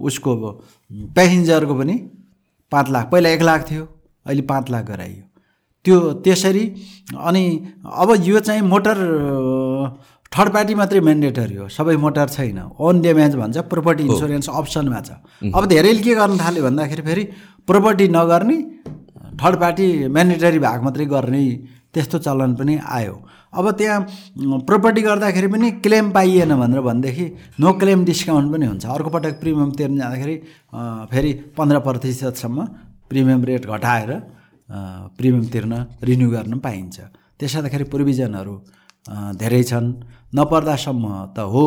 [0.07, 0.31] उसको
[1.15, 1.95] प्यासेन्जरको पनि
[2.71, 3.83] पाँच लाख पहिला एक लाख थियो।
[4.27, 5.23] अहिले पाँच लाख गराइयो।
[5.85, 6.65] त्यो त्यसरी
[7.15, 7.43] अनि
[7.87, 8.97] अब यो चाहिँ मोटर
[10.31, 15.09] थर्ड पार्टी मात्रै म्यान्डेटरी हो। सबै मोटर छैन। ओन ड्यामेज भन्छ प्रोपर्टी इन्सुरेन्स अप्सनमा छ।
[15.55, 17.23] अब धेरैले के गर्न थाल्यो भन्दाखेरि फेरि
[17.63, 18.57] प्रोपर्टी नगर्ने
[19.39, 21.43] थर्ड पार्टी म्यान्डेटरी भाग मात्रै गर्ने
[21.93, 23.15] त्यस्तो चलन पनि आयो।
[23.55, 23.99] अब त्यहाँ
[24.67, 27.25] प्रोपर्टी गर्दाखेरि पनि क्लेम पाइएन भनेर भनेदेखि
[27.63, 30.35] नो क्लेम डिस्काउन्ट पनि हुन्छ। अर्को पटक प्रिमियम तिर्न जाँदाखेरि
[31.11, 32.57] फेरि पन्ध्र प्रतिशतसम्म
[33.09, 34.11] प्रिमियम रेट घटाएर
[35.17, 36.95] प्रिमियम तिर्न रिन्यू गर्न पाइन्छ।
[37.39, 38.55] त्यसो हुँदाखेरि प्रोभिजनहरू
[39.41, 39.87] धेरै छन्।
[40.35, 41.05] नपर्दासम्म
[41.35, 41.65] त हो।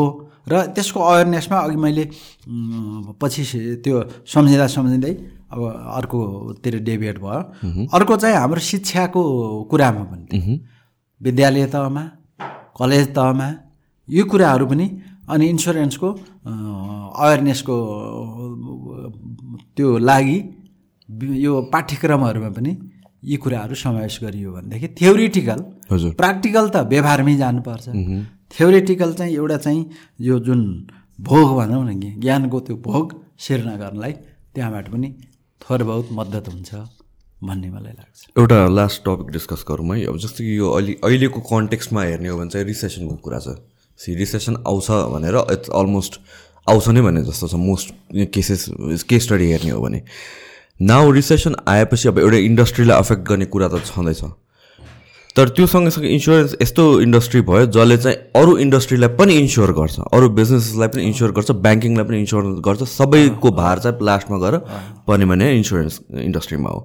[0.48, 2.04] र त्यसको अवेरनेसमा अघि मैले
[3.20, 3.42] पछि
[3.84, 5.12] त्यो सम्झिँदा सम्झिँदै
[5.52, 5.60] अब
[5.98, 9.20] अर्कोतिर डेभिएट भयो। अर्को चाहिँ हाम्रो शिक्षाको
[9.70, 10.28] कुरामा पनि।
[11.20, 12.04] विद्यालय तहमा
[12.78, 13.48] कलेज तहमा
[14.08, 14.86] यो कुराहरू पनि
[15.30, 16.08] अनि इन्सुरेन्सको
[17.22, 17.76] अवेरनेसको
[19.76, 20.38] त्यो लागि
[21.20, 22.72] यो पाठ्यक्रमहरूमा पनि
[23.24, 25.60] यी कुराहरू समावेश गरियो भनेदेखि थ्योरिटिकल
[25.92, 27.86] हजुर। प्र्याक्टिकल त व्यवहारमै जानुपर्छ।
[28.50, 29.82] थ्योरिटिकल चाहिँ एउटा चाहिँ
[30.20, 30.60] यो जुन
[31.18, 33.06] भोग भनौँ न ज्ञानको त्यो भोग
[33.38, 34.12] सिर्ना गर्नलाई
[34.54, 35.08] त्यहाँबाट पनि
[35.60, 36.70] थोर बहुत मद्दत हुन्छ
[37.44, 41.40] भन्ने मलाई लाग्छ। एउटा लास्ट टपिक डिस्कस गरौँ है। अब जस्तो कि यो अहिले अहिलेको
[41.40, 43.48] कन्टेक्स्टमा हेर्ने हो भने चाहिँ रिसेसनको कुरा छ।
[44.00, 46.12] सी रिसेसन आउँछ भनेर इट्स अलमोस्ट
[46.66, 47.88] आउँछ नै भने जस्तो छ। मोस्ट
[48.34, 50.00] केसेस केस स्टडी हेर्ने हो भने।
[50.80, 54.22] नाउ रिसेसन आएपछि अब एउटा इन्डस्ट्रीलाई अफेक्ट गर्ने कुरा त छँदैछ।
[55.36, 60.28] तर त्यो सँगसँगै इन्सुरेन्स यस्तो इन्डस्ट्री भयो जसले चाहिँ अरू इन्डस्ट्रीलाई पनि इन्स्योर गर्छ अरू
[60.40, 64.56] बिजनेसेसलाई पनि इन्स्योर गर्छ ब्याङ्किङलाई पनि इन्स्योर गर्छ सबैको भार चाहिँ लास्टमा गएर
[65.06, 66.80] पर्ने भने इन्सुरेन्स इन्डस्ट्रीमा हो।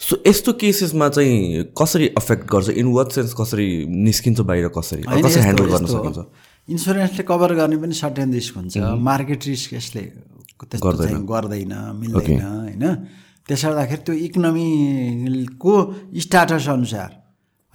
[0.00, 2.68] सो यस्तो केसेसमा चाहिँ कसरी अफेक्ट गर्छ?
[2.74, 5.02] इन वाट सेन्स कसरी निस्किन्छ बाहिर कसरी?
[5.22, 6.18] कसरी ह्यान्डल गर्न। सकिन्छ?
[6.68, 10.02] इन्सुरेन्सले कभर गर्ने पनि सर्टेन रिस्क हुन्छ। मार्केट रिस्क यसले
[10.60, 10.90] त्यस्तो
[11.30, 12.84] गर्दैन। मिल्दैन होइन?
[13.48, 15.74] त्यसो गर्दाखेरि त्यो इकोनोमीको
[16.24, 17.10] स्टाटस अनुसार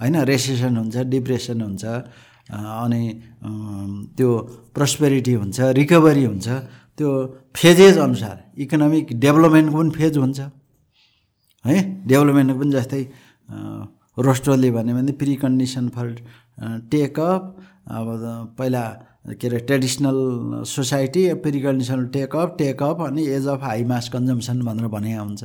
[0.00, 0.16] होइन?
[0.30, 1.84] रेसेसन हुन्छ डिप्रेसन हुन्छ
[2.50, 3.02] अनि
[4.16, 4.30] त्यो
[4.74, 6.48] प्रोस्पेरिटी हुन्छ रिकभरी हुन्छ
[6.96, 7.08] त्यो
[7.56, 10.40] फेजेज अनुसार इकोनोमिक डेभलपमेन्टको पनि फेज हुन्छ
[11.64, 11.76] है?
[12.10, 13.02] डेभलपमेन्टको पनि जस्तै
[14.18, 16.06] रोस्टोले भन्यो भने प्रि कन्डिसन फर
[16.90, 17.42] टेकअप
[17.88, 18.06] अब
[18.58, 18.82] पहिला
[19.24, 20.18] के अरे traditional
[20.66, 25.44] society pre conditional take up take up अनि age of high mass consumption भनेर भने हुन्छ।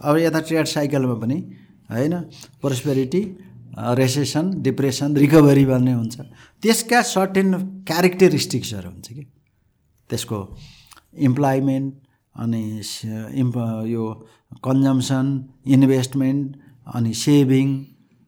[0.00, 1.38] अब यता ट्रेड साइकलमा पनि
[1.90, 2.14] होइन
[2.60, 3.22] प्रोस्पेरिटी
[3.96, 6.20] रेसेसन डिप्रेसन रिकभरी भन्ने हुन्छ।
[6.62, 7.52] त्यसका सर्टेन
[7.88, 9.24] क्यारेक्टरिस्टिक्सहरू हुन्छ कि?
[10.10, 10.38] त्यसको
[11.28, 11.94] इम्प्लोइमेन्ट
[12.36, 12.62] अनि
[13.42, 13.56] इम्प
[13.88, 14.04] यो
[14.64, 15.26] कन्जम्सन
[15.66, 16.56] इन्भेस्टमेन्ट
[16.94, 17.68] अनि सेभिङ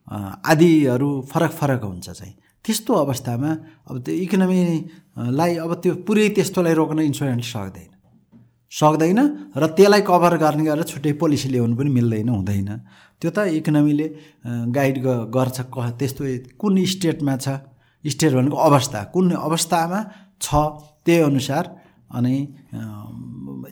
[0.07, 3.51] आदिहरू फरक फरक हुन्छ चाहिँ। त्यस्तो अवस्थामा
[3.89, 7.89] अब त्यो इकोनोमीलाई अब त्यो पुरै त्यस्तोलाई रोक्न इन्सुरेन्स सक्दैन।
[8.71, 9.19] सक्दैन
[9.57, 12.69] र त्यसलाई कभर गर्ने गरेर छुट्टै पोलिसी ल्याउनु पनि मिल्दैन हुँदैन।
[13.19, 14.07] त्यो त इकोनोमीले
[14.77, 14.95] गाइड
[15.35, 16.21] गर्छ क त्यस्तो
[16.61, 17.47] कुन स्टेटमा छ
[18.05, 19.99] स्टेट भनेको अवस्था। कुन अवस्थामा
[20.39, 20.47] छ
[21.05, 21.63] त्यही अनुसार
[22.17, 22.35] अनि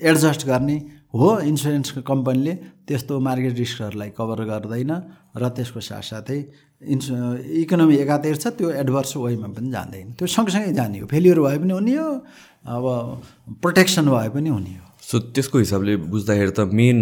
[0.02, 0.78] एडजस्ट गर्ने
[1.14, 2.54] हो इन्सुरेन्स कम्पनीले
[2.86, 4.92] त्यस्तो मार्केट रिस्कहरूलाई कभर गर्दैन
[5.42, 6.40] र त्यसको साथसाथै
[6.94, 7.14] इन्सु
[7.66, 11.74] इकोनोमी एकातिर छ त्यो एडभर्स वेमा पनि जाँदैन। त्यो सँगसँगै जाने हो। फेलियर भए पनि
[11.74, 12.10] हुने हो
[12.70, 12.86] अब
[13.62, 16.98] प्रोटेक्सन भए पनि हुने हो। सो त्यसको हिसाबले बुझ्दाखेरि त मेन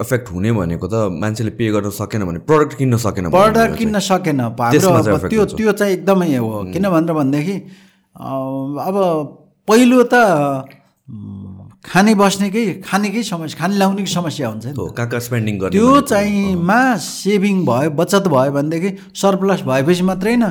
[0.00, 4.40] इफेक्ट हुने भनेको त मान्छेले पे गर्न सकेन भने प्रडक्ट किन्न सकेन प्रडक्ट किन्न सकेन
[5.28, 7.56] त्यो। त्यो चाहिँ एकदमै हो। किन भनेर भनेदेखि
[8.16, 8.96] अब
[9.68, 10.14] पहिलो त
[11.86, 16.80] खाने बस्नेकै खानेकै समस्या खाने लाउनेकै समस्या हुन्छ नि हो कहाँ स्पेन्डिङ गर्ने त्यो चाहिँमा
[17.02, 18.90] सेभिङ भयो बचत भयो भनेदेखि
[19.22, 20.44] सरप्लस भएपछि मात्रै न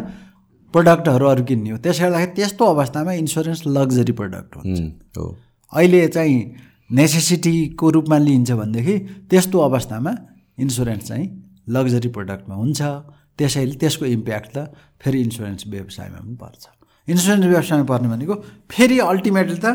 [0.73, 5.25] प्रडक्टहरू अरू किन्ने हो। त्यसले गर्दाखेरि त्यस्तो अवस्थामा इन्सुरेन्स लग्जरी प्रडक्ट हो उम्, हो।
[5.71, 6.39] अहिले चाहिँ
[6.99, 8.95] नेसेसिटीको रूपमा लिइन्छ भनेदेखि
[9.31, 10.11] त्यस्तो अवस्थामा
[10.59, 11.27] इन्सुरेन्स चाहिँ
[11.75, 12.81] लग्जरी प्रडक्टमा हुन्छ।
[13.37, 14.57] त्यसैले त्यसको इम्प्याक्ट त
[15.03, 16.63] फेरि इन्सुरेन्स व्यवसायमा पनि पर्छ।
[17.07, 18.35] इन्सुरेन्स व्यवसायमा पर्ने भनेको
[18.71, 19.67] फेरि अल्टिमेटली त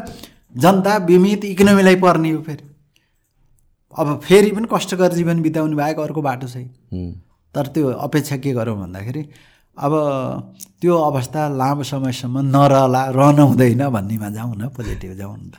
[0.54, 2.64] जनता बिमित इकोनोमीलाई पर्ने हो फेरि।
[3.94, 6.68] अब फेरि पनि कष्टकर जीवन बिताउने बाहेक अर्को बाटो छैन
[7.54, 9.22] तर त्यो अपेक्षा के गरौँ भन्दाखेरि
[9.76, 9.92] अब
[10.80, 15.52] त्यो अवस्था लामो समयसम्म नरहला रहन हुँदैन भन्नेमा जाउँ न पोजिटिभ जाउँ न।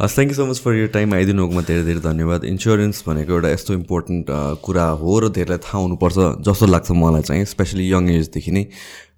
[0.00, 3.48] हस् thank you so much for यो टाइम आइदिनुकोमा धेरै धेरै धन्यवाद। इन्सुरेन्स भनेको एउटा
[3.50, 4.26] यस्तो इम्पोर्टेन्ट
[4.64, 6.16] कुरा हो र धेरैलाई थाहा हुनुपर्छ
[6.48, 8.64] जस्तो लाग्छ मलाई चाहिँ स्पेसली यङ एजदेखि नै।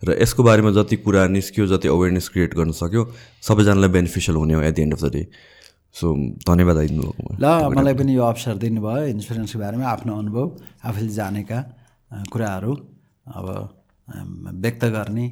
[0.04, 3.02] र यसको बारेमा जति कुरा निस्क्यो जति अवेरनेस क्रिएट गर्न सक्यो
[3.42, 5.22] सबैजनालाई बेनिफिसियल हुने हो at the end of the day
[5.94, 6.06] so
[6.48, 7.02] धन्यवाद आइदिनु
[7.38, 7.46] ल
[7.76, 10.46] मलाई पनि। यो अवसर दिनुभयो इन्सुरेन्सको बारेमा आफ्नो अनुभव
[10.84, 11.58] आफूले जानेका
[12.32, 12.72] कुराहरू
[13.30, 13.46] अब
[14.64, 15.26] व्यक्त गर्ने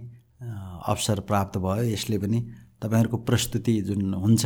[0.92, 2.38] अवसर प्राप्त भयो। यसले पनि
[2.82, 4.44] तपाईँहरूको प्रस्तुति जुन हुन्छ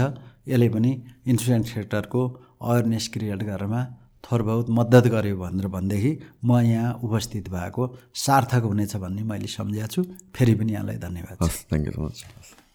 [0.49, 0.91] यसले पनि
[1.29, 2.23] इन्सुरेन्स सेक्टरको
[2.63, 3.81] अवेरनेस क्रिएट गर्नमा
[4.27, 6.13] थोर बहुत मद्दत गर्यो भनेर भनेदेखि
[6.45, 7.83] म यहाँ उपस्थित भएको
[8.27, 10.03] सार्थक हुनेछ भन्ने मैले सम्झेको छु।
[10.35, 12.66] फेरि पनि यहाँलाई धन्यवाद। Thank you so much.